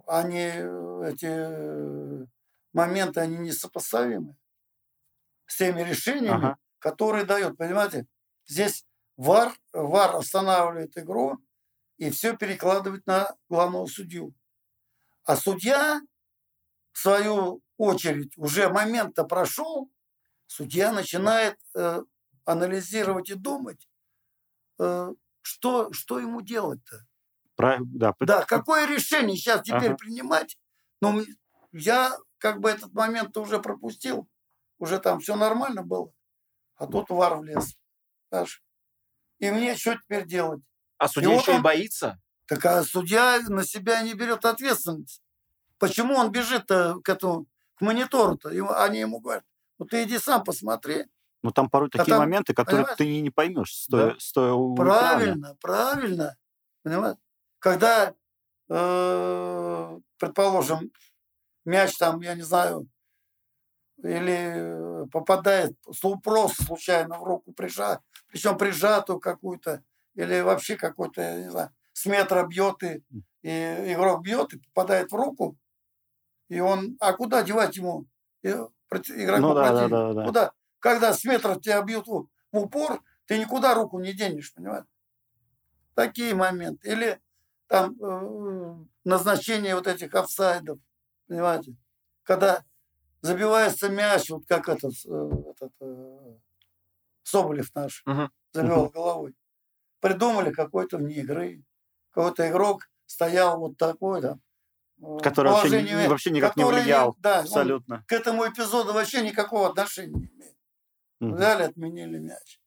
они, 0.07 0.37
э, 0.53 1.09
эти 1.11 1.25
э, 1.27 2.25
моменты, 2.73 3.19
они 3.21 3.37
несопоставимы 3.37 4.35
с 5.45 5.57
теми 5.57 5.81
решениями, 5.81 6.37
Ага. 6.41 6.57
которые 6.79 7.25
дает. 7.25 7.57
Понимаете, 7.57 8.07
здесь 8.47 8.85
ВАР, 9.17 9.53
ВАР 9.73 10.15
останавливает 10.15 10.97
игру 10.97 11.37
и 12.01 12.09
все 12.09 12.35
перекладывает 12.35 13.05
на 13.05 13.35
главного 13.47 13.85
судью. 13.85 14.33
А 15.23 15.35
судья, 15.35 16.01
в 16.93 16.97
свою 16.97 17.61
очередь, 17.77 18.35
уже 18.37 18.69
момент-то 18.69 19.23
прошел, 19.23 19.91
судья 20.47 20.91
начинает 20.91 21.59
э, 21.75 22.01
анализировать 22.45 23.29
и 23.29 23.35
думать, 23.35 23.87
э, 24.79 25.11
что, 25.43 25.93
что 25.93 26.17
ему 26.17 26.41
делать-то? 26.41 27.05
Прав- 27.55 27.83
Да, 27.85 28.15
Да, 28.19 28.45
какое 28.45 28.87
решение 28.87 29.37
сейчас 29.37 29.61
теперь 29.61 29.89
Ага. 29.91 29.97
принимать? 29.97 30.57
Но 31.01 31.19
м- 31.19 31.25
я 31.71 32.17
как 32.39 32.61
бы 32.61 32.71
этот 32.71 32.93
момент 32.93 33.37
уже 33.37 33.59
пропустил. 33.59 34.27
Уже 34.79 34.97
там 34.97 35.19
все 35.19 35.35
нормально 35.35 35.83
было. 35.83 36.11
А 36.77 36.87
тут 36.87 37.11
вар 37.11 37.37
влез. 37.37 37.77
Саш. 38.31 38.63
И 39.37 39.51
мне 39.51 39.75
что 39.75 39.93
теперь 39.95 40.25
делать? 40.25 40.63
А 41.01 41.07
судья 41.07 41.33
еще 41.33 41.55
и 41.57 41.59
боится? 41.59 42.19
Так 42.45 42.63
а 42.63 42.83
судья 42.83 43.39
на 43.47 43.63
себя 43.63 44.03
не 44.03 44.13
берет 44.13 44.45
ответственность. 44.45 45.23
Почему 45.79 46.13
он 46.13 46.31
бежит 46.31 46.67
к 46.67 47.01
этому, 47.09 47.47
к 47.73 47.81
монитору-то? 47.81 48.49
Они 48.83 48.99
ему 48.99 49.19
говорят, 49.19 49.43
ну 49.79 49.85
ты 49.87 50.03
иди 50.03 50.19
сам 50.19 50.43
посмотри. 50.43 51.05
Ну, 51.41 51.49
там 51.49 51.71
порой 51.71 51.89
А 51.91 51.97
такие 51.97 52.11
там, 52.11 52.19
моменты, 52.19 52.53
которые 52.53 52.83
понимаешь? 52.83 52.97
ты 52.99 53.21
не 53.21 53.31
поймешь, 53.31 53.73
стоя, 53.75 54.11
Да. 54.13 54.15
стоя 54.19 54.53
у 54.53 54.75
экрана. 54.75 54.91
Правильно, 54.91 55.57
правильно. 55.59 56.37
Понимаешь? 56.83 57.17
Когда, 57.57 58.13
э, 58.69 59.99
предположим, 60.19 60.91
мяч 61.65 61.97
там, 61.97 62.21
я 62.21 62.35
не 62.35 62.43
знаю, 62.43 62.87
или 64.03 65.07
попадает 65.11 65.75
слу- 65.89 66.21
просто 66.21 66.63
случайно 66.63 67.17
в 67.17 67.23
руку 67.23 67.53
прижа, 67.53 68.01
причем 68.27 68.55
прижатую 68.55 69.19
какую-то, 69.19 69.83
или 70.15 70.41
вообще 70.41 70.75
какой-то, 70.77 71.39
не 71.41 71.51
знаю, 71.51 71.71
с 71.93 72.05
метра 72.05 72.45
бьет 72.45 72.83
и, 72.83 73.03
и 73.43 73.93
игрок 73.93 74.23
бьет 74.23 74.53
и 74.53 74.59
попадает 74.59 75.11
в 75.11 75.15
руку, 75.15 75.57
и 76.49 76.59
он, 76.59 76.97
а 76.99 77.13
куда 77.13 77.43
девать 77.43 77.77
ему 77.77 78.05
игроку 78.43 79.41
Ну 79.41 79.53
да, 79.53 79.71
да, 79.73 79.87
да, 79.89 80.13
да. 80.13 80.27
Куда? 80.27 80.51
Когда 80.79 81.13
с 81.13 81.23
метра 81.25 81.55
тебя 81.55 81.81
бьют 81.83 82.07
в, 82.07 82.27
упор, 82.51 83.01
ты 83.25 83.37
никуда 83.39 83.73
руку 83.75 83.99
не 83.99 84.13
денешь, 84.13 84.53
понимаешь? 84.53 84.85
Такие 85.95 86.33
моменты. 86.33 86.89
Или 86.89 87.19
там 87.67 87.95
э, 88.01 88.85
назначение 89.03 89.75
вот 89.75 89.87
этих 89.87 90.13
офсайдов, 90.15 90.79
понимаете? 91.27 91.75
Когда 92.23 92.63
забивается 93.21 93.89
мяч, 93.89 94.29
вот 94.31 94.45
как 94.47 94.69
этот, 94.69 94.93
э, 95.07 95.31
этот 95.51 95.73
э, 95.81 96.37
Соболев 97.23 97.73
наш 97.75 98.05
Мгм. 98.05 98.29
забивал 98.53 98.89
Мгм. 98.89 98.91
головой. 98.91 99.35
Придумали 100.01 100.51
какой-то 100.51 100.97
вне 100.97 101.15
игры. 101.15 101.63
Какой-то 102.11 102.49
игрок 102.49 102.89
стоял 103.05 103.57
вот 103.59 103.77
такой 103.77 104.21
там. 104.21 104.41
э, 105.01 105.17
Который 105.23 105.51
вообще, 105.53 106.07
вообще 106.07 106.31
никак 106.31 106.57
не 106.57 106.63
который, 106.63 106.81
влиял. 106.81 107.15
Да, 107.19 107.35
он 107.39 107.43
Абсолютно. 107.45 108.03
к 108.07 108.11
этому 108.11 108.47
эпизоду 108.49 108.91
вообще 108.93 109.21
никакого 109.21 109.69
отношения 109.69 110.13
не 110.19 110.25
имеет. 110.27 110.55
Мгм. 111.19 111.35
Взяли, 111.35 111.63
отменили 111.63 112.17
мяч. 112.17 112.59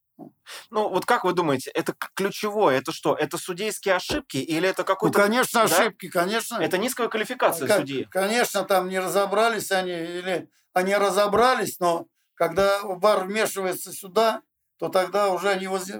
Ну, 0.69 0.87
вот 0.87 1.05
как 1.05 1.25
вы 1.25 1.33
думаете, 1.33 1.71
это 1.71 1.93
ключевое? 2.13 2.77
Это 2.77 2.93
что? 2.93 3.15
Это 3.15 3.37
судейские 3.37 3.95
ошибки 3.95 4.37
или 4.37 4.67
это 4.69 4.83
Ну, 4.83 4.85
какой-то... 4.85 5.19
конечно, 5.21 5.67
да? 5.67 5.75
ошибки, 5.77 6.07
конечно. 6.07 6.55
Это 6.55 6.77
низкая 6.77 7.09
квалификация 7.09 7.67
Как- 7.67 7.79
судьи. 7.81 8.05
Конечно, 8.09 8.63
там 8.63 8.87
не 8.87 8.97
разобрались 8.99 9.71
они, 9.73 9.91
или 9.91 10.49
они 10.71 10.95
разобрались, 10.95 11.79
но 11.81 12.07
когда 12.33 12.79
ВАР 12.83 13.25
вмешивается 13.25 13.91
сюда, 13.91 14.41
то 14.77 14.87
тогда 14.87 15.29
уже 15.31 15.49
они 15.49 15.67
воз- 15.67 15.91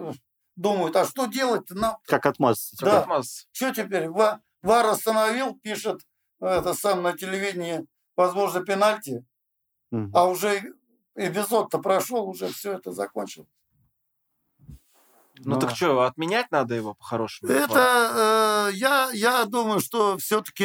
думают, 0.56 0.96
а 0.96 1.06
что 1.06 1.26
делать-то 1.26 1.76
нам? 1.76 1.98
Как 2.06 2.26
отмазаться? 2.26 2.86
Да. 2.86 3.02
Атмос. 3.02 3.48
Что 3.52 3.74
теперь? 3.74 4.10
Ва- 4.10 4.41
ВАР 4.62 4.86
остановил, 4.88 5.56
пишет 5.60 6.02
это 6.39 6.74
сам 6.74 7.02
на 7.04 7.13
телевидении, 7.13 7.86
возможно, 8.15 8.62
пенальти, 8.63 9.26
Мгм. 9.91 10.12
а 10.15 10.26
уже 10.26 10.74
эпизод-то 11.15 11.80
прошел, 11.80 12.28
уже 12.28 12.48
все 12.48 12.74
это 12.74 12.91
закончил. 12.91 13.48
Ну, 15.39 15.60
так 15.60 15.76
что, 15.76 16.02
отменять 16.04 16.50
надо 16.52 16.76
его 16.76 16.94
по-хорошему? 16.94 17.52
Это 17.52 18.70
э, 18.72 18.76
я, 18.76 19.10
я 19.12 19.44
думаю, 19.46 19.82
что 19.82 20.18
все-таки, 20.18 20.63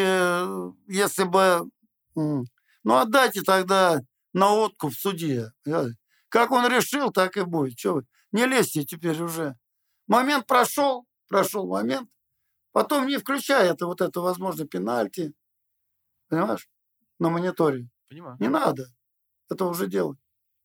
если 0.87 1.25
бы, 1.25 1.69
ну 2.15 2.97
отдайте 2.97 3.43
тогда 3.43 4.01
на 4.33 4.53
откуп 4.55 4.95
судье. 4.95 5.53
понимаете? 5.65 5.97
Как 6.29 6.53
он 6.53 6.69
решил, 6.69 7.11
так 7.11 7.37
и 7.37 7.43
будет. 7.43 7.77
Че 7.77 7.95
вы? 7.95 8.07
Не 8.31 8.47
лезьте 8.47 8.85
теперь 8.85 9.21
уже. 9.21 9.57
Момент 10.11 10.47
прошел, 10.47 11.07
прошел 11.29 11.67
момент. 11.67 12.11
Потом 12.73 13.07
не 13.07 13.17
включай 13.17 13.71
это 13.71 13.87
вот 13.87 14.01
это, 14.01 14.21
возможно, 14.21 14.67
пенальти. 14.67 15.33
Понимаешь? 16.29 16.69
На 17.19 17.31
мониторе. 17.31 17.89
Понимаю. 18.09 18.37
Не 18.41 18.49
надо 18.49 18.89
это 19.51 19.67
уже 19.67 19.87
делать. 19.87 20.19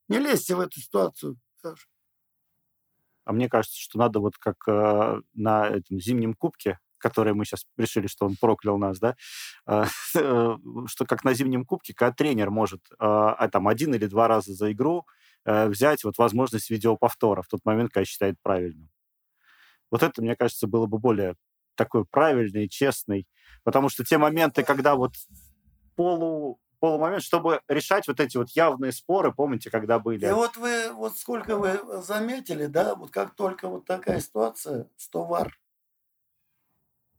Не 0.08 0.20
лезьте 0.20 0.56
в 0.56 0.60
эту 0.60 0.80
ситуацию. 0.80 1.38
Саша. 1.62 1.88
А 3.26 3.34
мне 3.34 3.50
кажется, 3.50 3.78
что 3.80 3.98
надо 3.98 4.20
вот 4.20 4.38
как 4.38 4.56
э, 4.68 5.22
на 5.34 5.68
этом 5.68 6.00
зимнем 6.00 6.36
кубке, 6.36 6.80
который 7.00 7.34
мы 7.34 7.46
сейчас 7.46 7.66
решили, 7.78 8.08
что 8.08 8.26
он 8.26 8.36
проклял 8.36 8.78
нас, 8.78 9.00
да, 9.00 9.16
э, 9.68 9.86
что 10.88 11.06
как 11.06 11.24
на 11.24 11.34
зимнем 11.34 11.66
кубке, 11.66 11.94
когда 11.94 12.14
тренер 12.14 12.52
может 12.52 12.82
э, 12.92 12.96
а 13.00 13.48
там 13.50 13.68
один 13.68 13.96
или 13.96 14.06
два 14.06 14.28
раза 14.28 14.54
за 14.54 14.72
игру 14.72 15.06
э, 15.44 15.68
взять 15.68 16.04
вот 16.04 16.18
возможность 16.20 16.70
видеоповтора 16.70 17.42
в 17.42 17.48
тот 17.48 17.66
момент, 17.66 17.92
когда 17.92 18.06
считает 18.06 18.36
правильным. 18.44 18.90
Вот 19.92 20.04
это, 20.04 20.22
мне 20.22 20.36
кажется, 20.36 20.68
было 20.68 20.86
бы 20.86 20.98
более 21.00 21.36
такой 21.76 22.06
правильный, 22.06 22.70
честный, 22.70 23.28
потому 23.64 23.90
что 23.90 24.04
те 24.04 24.18
моменты, 24.18 24.64
когда 24.64 24.96
вот 24.96 25.16
полу 25.96 26.60
полумомент, 26.80 27.24
чтобы 27.24 27.62
решать 27.68 28.08
вот 28.08 28.20
эти 28.20 28.38
вот 28.38 28.50
явные 28.52 28.92
споры, 28.92 29.34
помните, 29.34 29.72
когда 29.72 29.98
были? 29.98 30.28
И 30.28 30.32
вот 30.32 30.56
вы, 30.58 30.92
вот 30.94 31.18
сколько 31.18 31.58
вы 31.58 31.80
заметили, 32.04 32.68
да, 32.68 32.96
вот 32.96 33.12
как 33.12 33.36
только 33.36 33.68
вот 33.70 33.86
такая 33.86 34.20
ситуация, 34.20 34.88
что 34.98 35.26
ВАР 35.26 35.58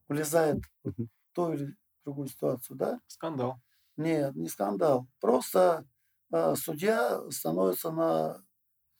влезает 0.09 0.62
в 0.85 1.09
ту 1.33 1.52
или 1.52 1.76
другую 2.05 2.29
ситуацию, 2.29 2.76
да? 2.76 3.00
Скандал. 3.09 3.61
Нет, 3.96 4.37
не 4.37 4.48
скандал. 4.48 5.09
Просто 5.20 5.85
э, 6.33 6.55
судья 6.55 7.29
становится 7.31 7.90
на 7.90 8.42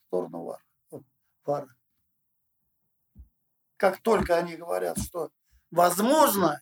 сторону 0.07 0.43
ВАР. 0.43 0.65
вот, 0.89 1.03
ВАРа. 1.45 1.76
Как 3.77 4.01
только 4.01 4.35
они 4.35 4.55
говорят, 4.55 4.97
что 4.99 5.31
возможно, 5.71 6.61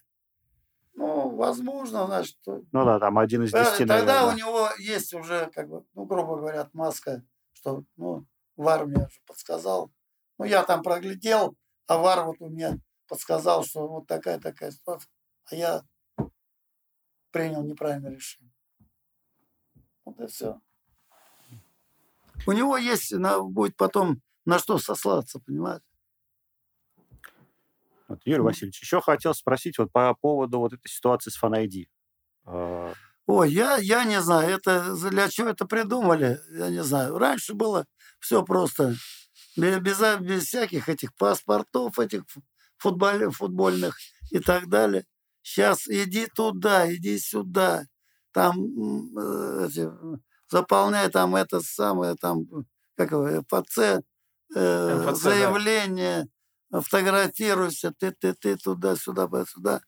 ну, 0.94 1.36
возможно, 1.36 2.06
значит, 2.06 2.38
то- 2.44 2.62
Ну 2.72 2.86
да, 2.86 3.00
там 3.00 3.18
один 3.18 3.44
из 3.44 3.52
Правильно, 3.52 3.72
десяти, 3.72 3.88
Тогда 3.88 4.22
наверное. 4.26 4.34
у 4.34 4.38
него 4.38 4.70
есть 4.80 5.14
уже, 5.14 5.50
как 5.54 5.70
бы, 5.70 5.86
ну, 5.94 6.06
грубо 6.06 6.38
говоря, 6.38 6.62
отмазка, 6.62 7.24
что, 7.54 7.84
ну, 7.96 8.26
ВАР 8.58 8.86
мне 8.86 8.98
уже 9.06 9.20
подсказал. 9.26 9.92
Ну, 10.38 10.46
я 10.46 10.64
там 10.64 10.84
проглядел, 10.84 11.56
а 11.88 11.98
ВАР 11.98 12.26
вот 12.26 12.36
у 12.40 12.50
меня 12.50 12.78
подсказал, 13.08 13.64
что 13.64 13.88
вот 13.88 14.08
такая-такая 14.08 14.72
ситуация. 14.72 15.10
А 15.52 15.56
я 15.56 15.84
принял 17.32 17.64
неправильное 17.64 18.12
решение. 18.12 18.52
Вот 20.04 20.20
и 20.20 20.28
все. 20.28 20.60
У 22.48 22.52
него 22.52 22.78
есть, 22.78 23.12
на, 23.12 23.42
будет 23.42 23.76
потом 23.78 24.22
на 24.46 24.60
что 24.60 24.78
сослаться, 24.78 25.40
понимаете? 25.40 25.86
Вот, 28.08 28.20
Юрий 28.26 28.40
Мгм. 28.40 28.46
Васильевич, 28.48 28.82
еще 28.82 29.02
хотел 29.02 29.34
спросить 29.34 29.78
вот 29.78 29.92
по 29.92 30.14
поводу 30.14 30.60
вот 30.60 30.74
этой 30.74 30.88
ситуации 30.88 31.32
с 31.32 31.38
Фан-ID. 31.38 31.88
Э, 32.48 32.94
Ой, 33.28 33.52
я, 33.52 33.78
я 33.78 34.04
не 34.04 34.22
знаю, 34.22 34.50
это 34.56 34.96
для 35.10 35.28
чего 35.30 35.50
это 35.50 35.66
придумали, 35.66 36.40
я 36.52 36.70
не 36.70 36.84
знаю. 36.84 37.18
Раньше 37.18 37.56
было 37.56 37.86
все 38.20 38.44
просто, 38.44 38.96
бе- 39.58 39.80
без, 39.80 40.00
а- 40.02 40.18
без 40.18 40.46
всяких 40.46 40.90
этих 40.90 41.16
паспортов, 41.16 41.98
этих 41.98 42.22
футболь- 42.78 43.32
футбольных 43.32 43.98
и 44.32 44.40
так 44.40 44.70
далее. 44.70 45.06
Сейчас 45.42 45.88
иди 45.88 46.28
туда, 46.36 46.94
иди 46.94 47.18
сюда, 47.18 47.86
там 48.32 48.60
э, 49.18 49.68
эти, 49.70 49.90
заполняй 50.52 51.10
там 51.10 51.36
это 51.36 51.62
самое, 51.62 52.16
там, 52.16 52.46
как 52.96 53.12
его, 53.12 53.42
ФЦ, 53.50 54.02
э, 54.56 55.04
МФЦ, 55.08 55.20
заявление, 55.22 56.28
фотографируйся, 56.72 57.92
ты, 57.98 58.12
ты, 58.12 58.34
ты, 58.34 58.58
туда-сюда, 58.58 59.28
сюда. 59.46 59.82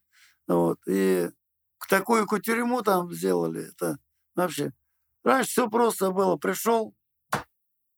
Вот. 0.47 0.79
И 0.87 1.29
к 1.77 1.87
такую 1.87 2.25
кутерьму 2.27 2.81
там 2.81 3.11
сделали. 3.13 3.69
Это 3.69 3.97
вообще. 4.35 4.71
Раньше 5.23 5.49
все 5.49 5.69
просто 5.69 6.11
было. 6.11 6.37
Пришел, 6.37 6.93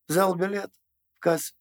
взял 0.07 0.35
билет 0.35 0.71
в 1.17 1.19
кассе 1.19 1.53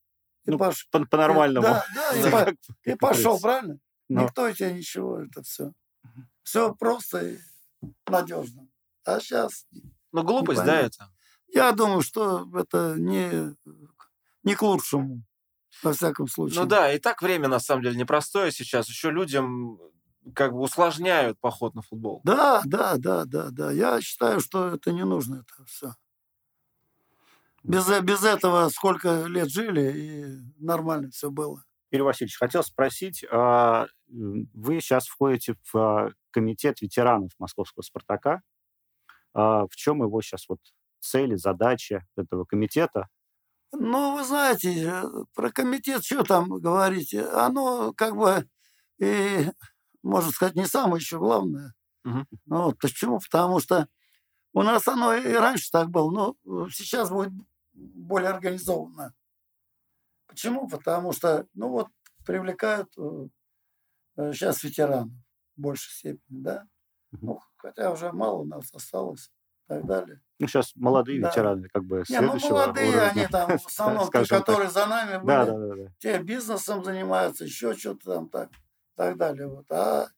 и, 0.44 0.50
Ну, 0.50 0.56
пош- 0.58 0.86
по- 0.90 1.04
По-нормальному. 1.06 1.66
Да, 1.66 1.84
да, 1.94 2.12
и, 2.16 2.22
по- 2.30 2.90
и 2.90 2.94
пошел, 2.94 3.38
правильно? 3.40 3.78
Ну. 4.08 4.22
Никто 4.22 4.50
тебе 4.52 4.72
ничего, 4.72 5.20
это 5.20 5.42
все. 5.42 5.72
Все 6.42 6.74
просто 6.74 7.26
и 7.26 7.38
надежно. 8.06 8.66
А 9.04 9.20
сейчас 9.20 9.66
Ну, 10.12 10.22
глупость, 10.22 10.64
да, 10.64 10.80
это? 10.80 11.10
я 11.48 11.72
думаю, 11.72 12.00
что 12.00 12.48
это 12.58 12.94
не, 12.96 13.54
не 14.42 14.54
к 14.54 14.62
лучшему, 14.62 15.22
во 15.82 15.92
всяком 15.92 16.28
случае. 16.28 16.60
Ну 16.60 16.66
да, 16.66 16.92
и 16.92 16.98
так 16.98 17.22
время, 17.22 17.48
на 17.48 17.60
самом 17.60 17.82
деле, 17.82 17.96
непростое 17.96 18.50
сейчас. 18.52 18.88
Еще 18.88 19.10
людям 19.10 19.78
как 20.34 20.52
бы 20.52 20.60
усложняют 20.60 21.38
поход 21.40 21.74
на 21.74 21.82
футбол. 21.82 22.20
Да, 22.24 22.62
да, 22.64 22.96
да, 22.96 23.24
да, 23.24 23.48
да. 23.50 23.72
Я 23.72 24.00
считаю, 24.00 24.40
что 24.40 24.68
это 24.68 24.92
не 24.92 25.04
нужно, 25.04 25.44
это 25.46 25.64
все. 25.66 25.94
Без, 27.62 27.88
э- 27.88 28.00
без 28.02 28.24
этого 28.24 28.68
сколько 28.68 29.24
лет 29.26 29.50
жили, 29.50 29.92
и 29.96 30.64
нормально 30.64 31.10
все 31.10 31.30
было. 31.30 31.62
Юрий 31.90 32.02
Васильевич, 32.04 32.36
хотел 32.36 32.62
спросить, 32.62 33.24
а, 33.30 33.86
вы 34.08 34.80
сейчас 34.80 35.06
входите 35.06 35.54
в 35.72 35.76
а, 35.76 36.12
комитет 36.30 36.80
ветеранов 36.82 37.32
московского 37.38 37.82
«Спартака». 37.82 38.42
А, 39.34 39.66
в 39.66 39.74
чем 39.74 40.02
его 40.02 40.20
сейчас 40.20 40.48
вот 40.48 40.60
цели, 41.00 41.36
задачи 41.36 42.06
этого 42.16 42.44
комитета? 42.44 43.08
Ну, 43.72 44.14
вы 44.16 44.24
знаете, 44.24 44.84
э, 44.84 45.04
про 45.34 45.50
комитет 45.50 46.04
что 46.04 46.22
там 46.24 46.48
говорить? 46.48 47.14
Оно 47.14 47.92
как 47.94 48.16
бы, 48.16 48.48
и, 48.98 49.50
можно 50.02 50.30
сказать, 50.30 50.54
не 50.54 50.66
самое 50.66 51.00
еще 51.00 51.18
главное. 51.18 51.74
Ну, 52.04 52.62
вот 52.62 52.78
почему? 52.78 53.20
Потому 53.20 53.60
что 53.60 53.88
у 54.54 54.62
нас 54.62 54.88
оно 54.88 55.14
и 55.14 55.32
раньше 55.34 55.70
так 55.70 55.90
было, 55.90 56.10
но 56.10 56.36
э, 56.66 56.70
сейчас 56.70 57.10
будет 57.10 57.32
более 57.74 58.30
организованно. 58.30 59.14
Почему? 60.26 60.68
Потому 60.68 61.12
что, 61.12 61.46
ну 61.54 61.68
вот, 61.68 61.88
привлекают 62.24 62.88
э, 62.96 63.28
э, 64.16 64.32
сейчас 64.32 64.62
ветеранов 64.62 65.12
в 65.56 65.60
большей 65.60 65.92
степени, 65.92 66.42
да? 66.42 66.66
Ну, 67.10 67.40
хотя 67.56 67.92
уже 67.92 68.12
мало 68.12 68.38
у 68.38 68.44
нас 68.44 68.72
осталось 68.72 69.30
так 69.68 69.86
далее. 69.86 70.20
Ну, 70.38 70.46
сейчас 70.48 70.74
молодые 70.76 71.20
Да. 71.20 71.28
ветераны, 71.28 71.68
как 71.68 71.84
бы, 71.84 72.02
Не, 72.08 72.20
ну 72.20 72.38
молодые 72.40 72.88
уровня. 72.88 73.10
они 73.10 73.26
там, 73.26 73.48
в 73.58 73.66
основном, 73.66 74.06
те, 74.06 74.24
так. 74.24 74.28
которые 74.28 74.70
за 74.70 74.86
нами 74.86 75.16
были, 75.18 75.26
Да, 75.26 75.44
да, 75.46 75.58
да, 75.58 75.74
да. 75.76 75.92
те 75.98 76.18
бизнесом 76.22 76.82
занимаются, 76.84 77.44
еще 77.44 77.74
что-то 77.74 78.14
там 78.14 78.28
так, 78.28 78.50
так 78.96 79.16
далее. 79.16 79.46
Вот. 79.46 79.70
А 79.70 80.08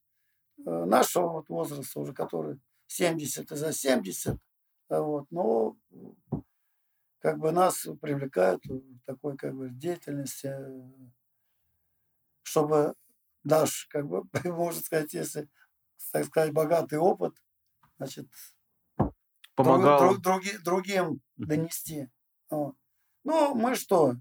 э, 0.64 0.84
нашего 0.84 1.28
вот 1.28 1.48
возраста 1.48 1.98
уже, 2.00 2.12
который 2.14 2.60
70 2.86 3.50
и 3.50 3.56
за 3.56 3.72
70, 3.72 4.38
а 4.88 5.00
вот, 5.00 5.26
но 5.30 5.76
как 7.20 7.38
бы 7.38 7.52
нас 7.52 7.86
привлекают 8.00 8.64
в 8.66 9.00
такой 9.06 9.36
как 9.36 9.54
бы 9.54 9.68
деятельности, 9.70 10.46
э, 10.46 11.10
чтобы 12.42 12.94
наш, 13.44 13.86
как 13.90 14.06
бы, 14.06 14.22
можно 14.44 14.80
сказать, 14.80 15.12
если, 15.14 15.48
так 16.12 16.24
сказать, 16.26 16.52
богатый 16.52 16.98
опыт, 16.98 17.34
значит, 17.98 18.26
друг- 19.62 19.76
Помогал. 19.76 20.00
друг- 20.00 20.20
други- 20.22 20.58
другим 20.58 21.20
донести. 21.36 22.08
Вот. 22.48 22.76
Ну, 23.24 23.54
мы 23.54 23.74
что? 23.74 24.14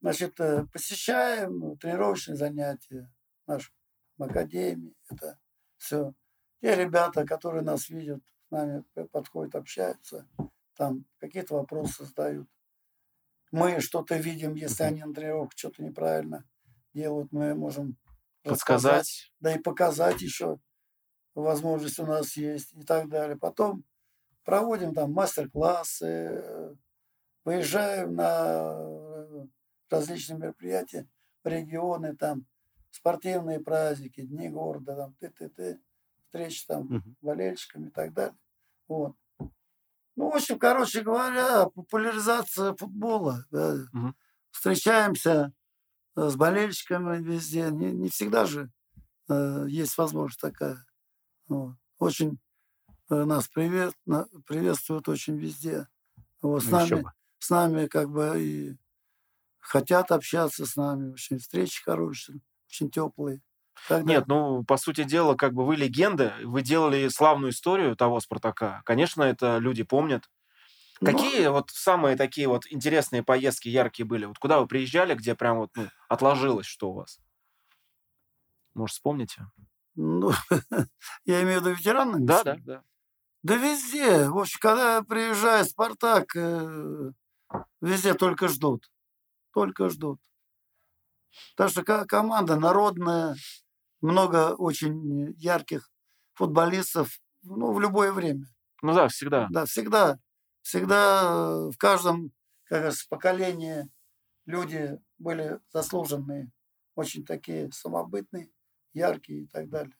Значит, 0.00 0.38
э, 0.40 0.66
посещаем 0.72 1.76
тренировочные 1.78 2.36
занятия 2.36 3.12
наши 3.46 3.72
в 4.16 4.22
академии. 4.22 4.94
Это 5.08 5.38
все. 5.76 6.14
Те 6.60 6.74
ребята, 6.76 7.24
которые 7.24 7.62
нас 7.62 7.88
видят, 7.88 8.22
с 8.48 8.50
нами 8.50 8.84
подходят, 9.12 9.54
общаются, 9.54 10.28
там 10.76 11.04
какие-то 11.18 11.54
вопросы 11.54 12.04
задают. 12.04 12.48
Мы 13.50 13.80
что-то 13.80 14.16
видим, 14.16 14.54
если 14.54 14.82
они 14.84 15.02
на 15.02 15.14
тренировках 15.14 15.56
что-то 15.58 15.82
неправильно 15.82 16.44
делают, 16.94 17.32
мы 17.32 17.54
можем 17.54 17.96
Подсказать. 18.42 19.32
да 19.40 19.54
и 19.54 19.58
показать 19.58 20.20
еще 20.22 20.60
возможность 21.34 21.98
у 21.98 22.06
нас 22.06 22.36
есть 22.36 22.72
и 22.74 22.82
так 22.84 23.08
далее. 23.08 23.36
Потом 23.36 23.84
проводим 24.48 24.94
там 24.94 25.12
мастер-классы, 25.12 26.74
выезжаем 27.44 28.14
на 28.14 28.78
различные 29.90 30.38
мероприятия 30.38 31.06
в 31.44 31.48
регионы, 31.48 32.16
там 32.16 32.46
спортивные 32.90 33.60
праздники, 33.60 34.22
дни 34.22 34.48
города, 34.48 34.96
там 34.96 35.14
ты-ты-ты, 35.20 35.78
встречи 36.24 36.66
там 36.66 36.88
с 36.98 37.22
болельщиками 37.22 37.88
и 37.88 37.90
так 37.90 38.14
далее. 38.14 38.38
Вот. 38.88 39.16
Ну, 40.16 40.30
в 40.30 40.34
общем, 40.34 40.58
короче 40.58 41.02
говоря, 41.02 41.66
популяризация 41.66 42.74
футбола. 42.74 43.44
да. 43.50 43.74
Мгм. 43.92 44.16
Встречаемся 44.50 45.52
э, 46.16 46.26
с 46.26 46.36
болельщиками 46.36 47.22
везде. 47.22 47.70
Не, 47.70 47.92
не 47.92 48.08
всегда 48.08 48.46
же 48.46 48.70
э, 49.28 49.66
есть 49.68 49.98
возможность 49.98 50.40
такая. 50.40 50.78
Вот. 51.48 51.74
Очень 51.98 52.38
нас 53.08 53.48
привет, 53.48 53.94
приветствуют 54.46 55.08
очень 55.08 55.36
везде. 55.38 55.88
Вот, 56.42 56.64
с, 56.64 56.70
Ну, 56.70 56.72
нами, 56.72 57.06
с 57.38 57.50
нами 57.50 57.86
как 57.86 58.10
бы 58.10 58.42
и 58.42 58.76
хотят 59.60 60.12
общаться 60.12 60.66
с 60.66 60.76
нами. 60.76 61.12
Очень 61.12 61.38
встречи 61.38 61.82
хорошие, 61.84 62.42
очень 62.68 62.90
теплые. 62.90 63.42
Так 63.86 64.04
Нет, 64.04 64.24
ну, 64.28 64.64
по 64.64 64.76
сути 64.76 65.04
дела, 65.04 65.34
как 65.34 65.54
бы 65.54 65.66
вы 65.66 65.76
легенда, 65.76 66.34
вы 66.44 66.62
делали 66.62 67.08
славную 67.08 67.50
историю 67.52 67.96
того 67.96 68.20
Спартака. 68.20 68.82
Конечно, 68.84 69.22
это 69.22 69.58
люди 69.58 69.82
помнят. 69.82 70.30
Ну, 71.00 71.24
Какие 71.24 71.48
вот 71.48 71.70
самые 71.70 72.16
такие 72.16 72.48
вот 72.48 72.64
интересные 72.70 73.22
поездки 73.24 73.68
яркие 73.68 74.06
были? 74.06 74.26
Вот 74.26 74.38
куда 74.38 74.60
вы 74.60 74.68
приезжали, 74.68 75.14
где 75.14 75.34
прям 75.34 75.58
вот 75.58 75.70
ну, 75.76 75.88
отложилось 76.08 76.66
что 76.66 76.90
у 76.90 76.94
вас? 76.94 77.20
Может, 78.74 78.94
вспомните? 78.94 79.46
Ну, 79.96 80.30
я 81.24 81.42
имею 81.42 81.60
в 81.60 81.64
виду 81.66 81.74
ветеранами? 81.76 82.24
Да, 82.24 82.44
да, 82.44 82.56
да. 82.64 82.82
Да 83.42 83.56
везде. 83.56 84.28
В 84.28 84.38
общем, 84.38 84.58
когда 84.60 85.02
приезжает 85.02 85.68
Спартак, 85.68 86.34
э, 86.36 87.12
везде 87.80 88.14
только 88.14 88.48
ждут. 88.48 88.90
Только 89.52 89.88
ждут. 89.90 90.20
Так 91.56 91.70
что 91.70 91.82
ко- 91.82 92.06
команда 92.06 92.56
народная, 92.56 93.36
много 94.00 94.54
очень 94.54 95.34
ярких 95.38 95.90
футболистов, 96.34 97.20
ну, 97.42 97.72
в 97.72 97.80
любое 97.80 98.12
время. 98.12 98.46
Ну 98.82 98.94
да, 98.94 99.08
всегда. 99.08 99.48
Да, 99.50 99.64
всегда, 99.66 100.18
всегда 100.62 101.22
э, 101.68 101.70
в 101.70 101.76
каждом, 101.78 102.32
как 102.64 102.78
говорится, 102.80 103.06
поколении 103.08 103.90
люди 104.46 105.00
были 105.18 105.60
заслуженные, 105.72 106.50
очень 106.94 107.24
такие 107.24 107.70
самобытные, 107.72 108.50
яркие 108.94 109.42
и 109.44 109.46
так 109.48 109.68
далее. 109.68 109.96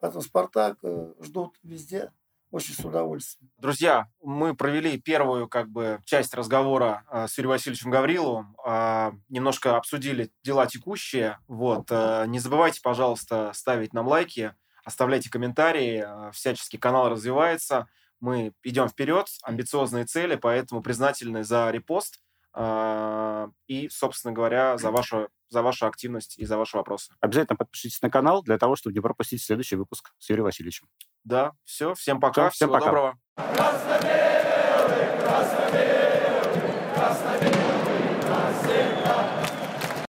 Поэтому 0.00 0.22
Спартак 0.22 0.78
э, 0.82 1.12
ждут 1.20 1.56
везде, 1.62 2.12
очень 2.50 2.74
с 2.74 2.80
удовольствием. 2.80 3.50
Друзья, 3.58 4.08
мы 4.22 4.54
провели 4.54 4.98
первую 5.00 5.48
как 5.48 5.68
бы 5.68 6.00
часть 6.04 6.34
разговора 6.34 7.04
э, 7.10 7.26
с 7.28 7.36
Юрием 7.38 7.50
Васильевичем 7.50 7.90
Гавриловым, 7.90 8.56
а, 8.64 9.12
немножко 9.28 9.76
обсудили 9.76 10.30
дела 10.42 10.66
текущие. 10.66 11.38
Вот, 11.48 11.88
э, 11.90 12.24
не 12.28 12.38
забывайте, 12.38 12.80
пожалуйста, 12.82 13.50
ставить 13.54 13.92
нам 13.92 14.06
лайки, 14.06 14.54
оставляйте 14.84 15.30
комментарии, 15.30 16.06
всячески 16.32 16.76
канал 16.76 17.08
развивается, 17.08 17.88
мы 18.20 18.52
идем 18.62 18.88
вперед, 18.88 19.28
амбициозные 19.42 20.04
цели, 20.04 20.36
поэтому 20.36 20.82
признательны 20.82 21.44
за 21.44 21.70
репост 21.70 22.22
э, 22.54 23.48
и, 23.66 23.88
собственно 23.88 24.32
говоря, 24.32 24.78
за 24.78 24.90
вашу, 24.90 25.28
за 25.48 25.62
вашу 25.62 25.86
активность 25.86 26.38
и 26.38 26.44
за 26.44 26.56
ваши 26.58 26.76
вопросы. 26.76 27.12
Обязательно 27.20 27.56
подпишитесь 27.56 28.02
на 28.02 28.10
канал 28.10 28.42
для 28.42 28.58
того, 28.58 28.76
чтобы 28.76 28.94
не 28.94 29.00
пропустить 29.00 29.42
следующий 29.42 29.76
выпуск 29.76 30.12
с 30.18 30.28
Юрием 30.28 30.44
Васильевичем. 30.44 30.88
Да, 31.24 31.52
все, 31.64 31.94
всем 31.94 32.20
пока, 32.20 32.50
Всё, 32.50 32.54
всем 32.54 32.68
всего 32.68 32.72
пока. 32.78 32.86
доброго. 32.86 33.18
Красно-белый, 33.36 35.20
красно-белый. 35.20 36.05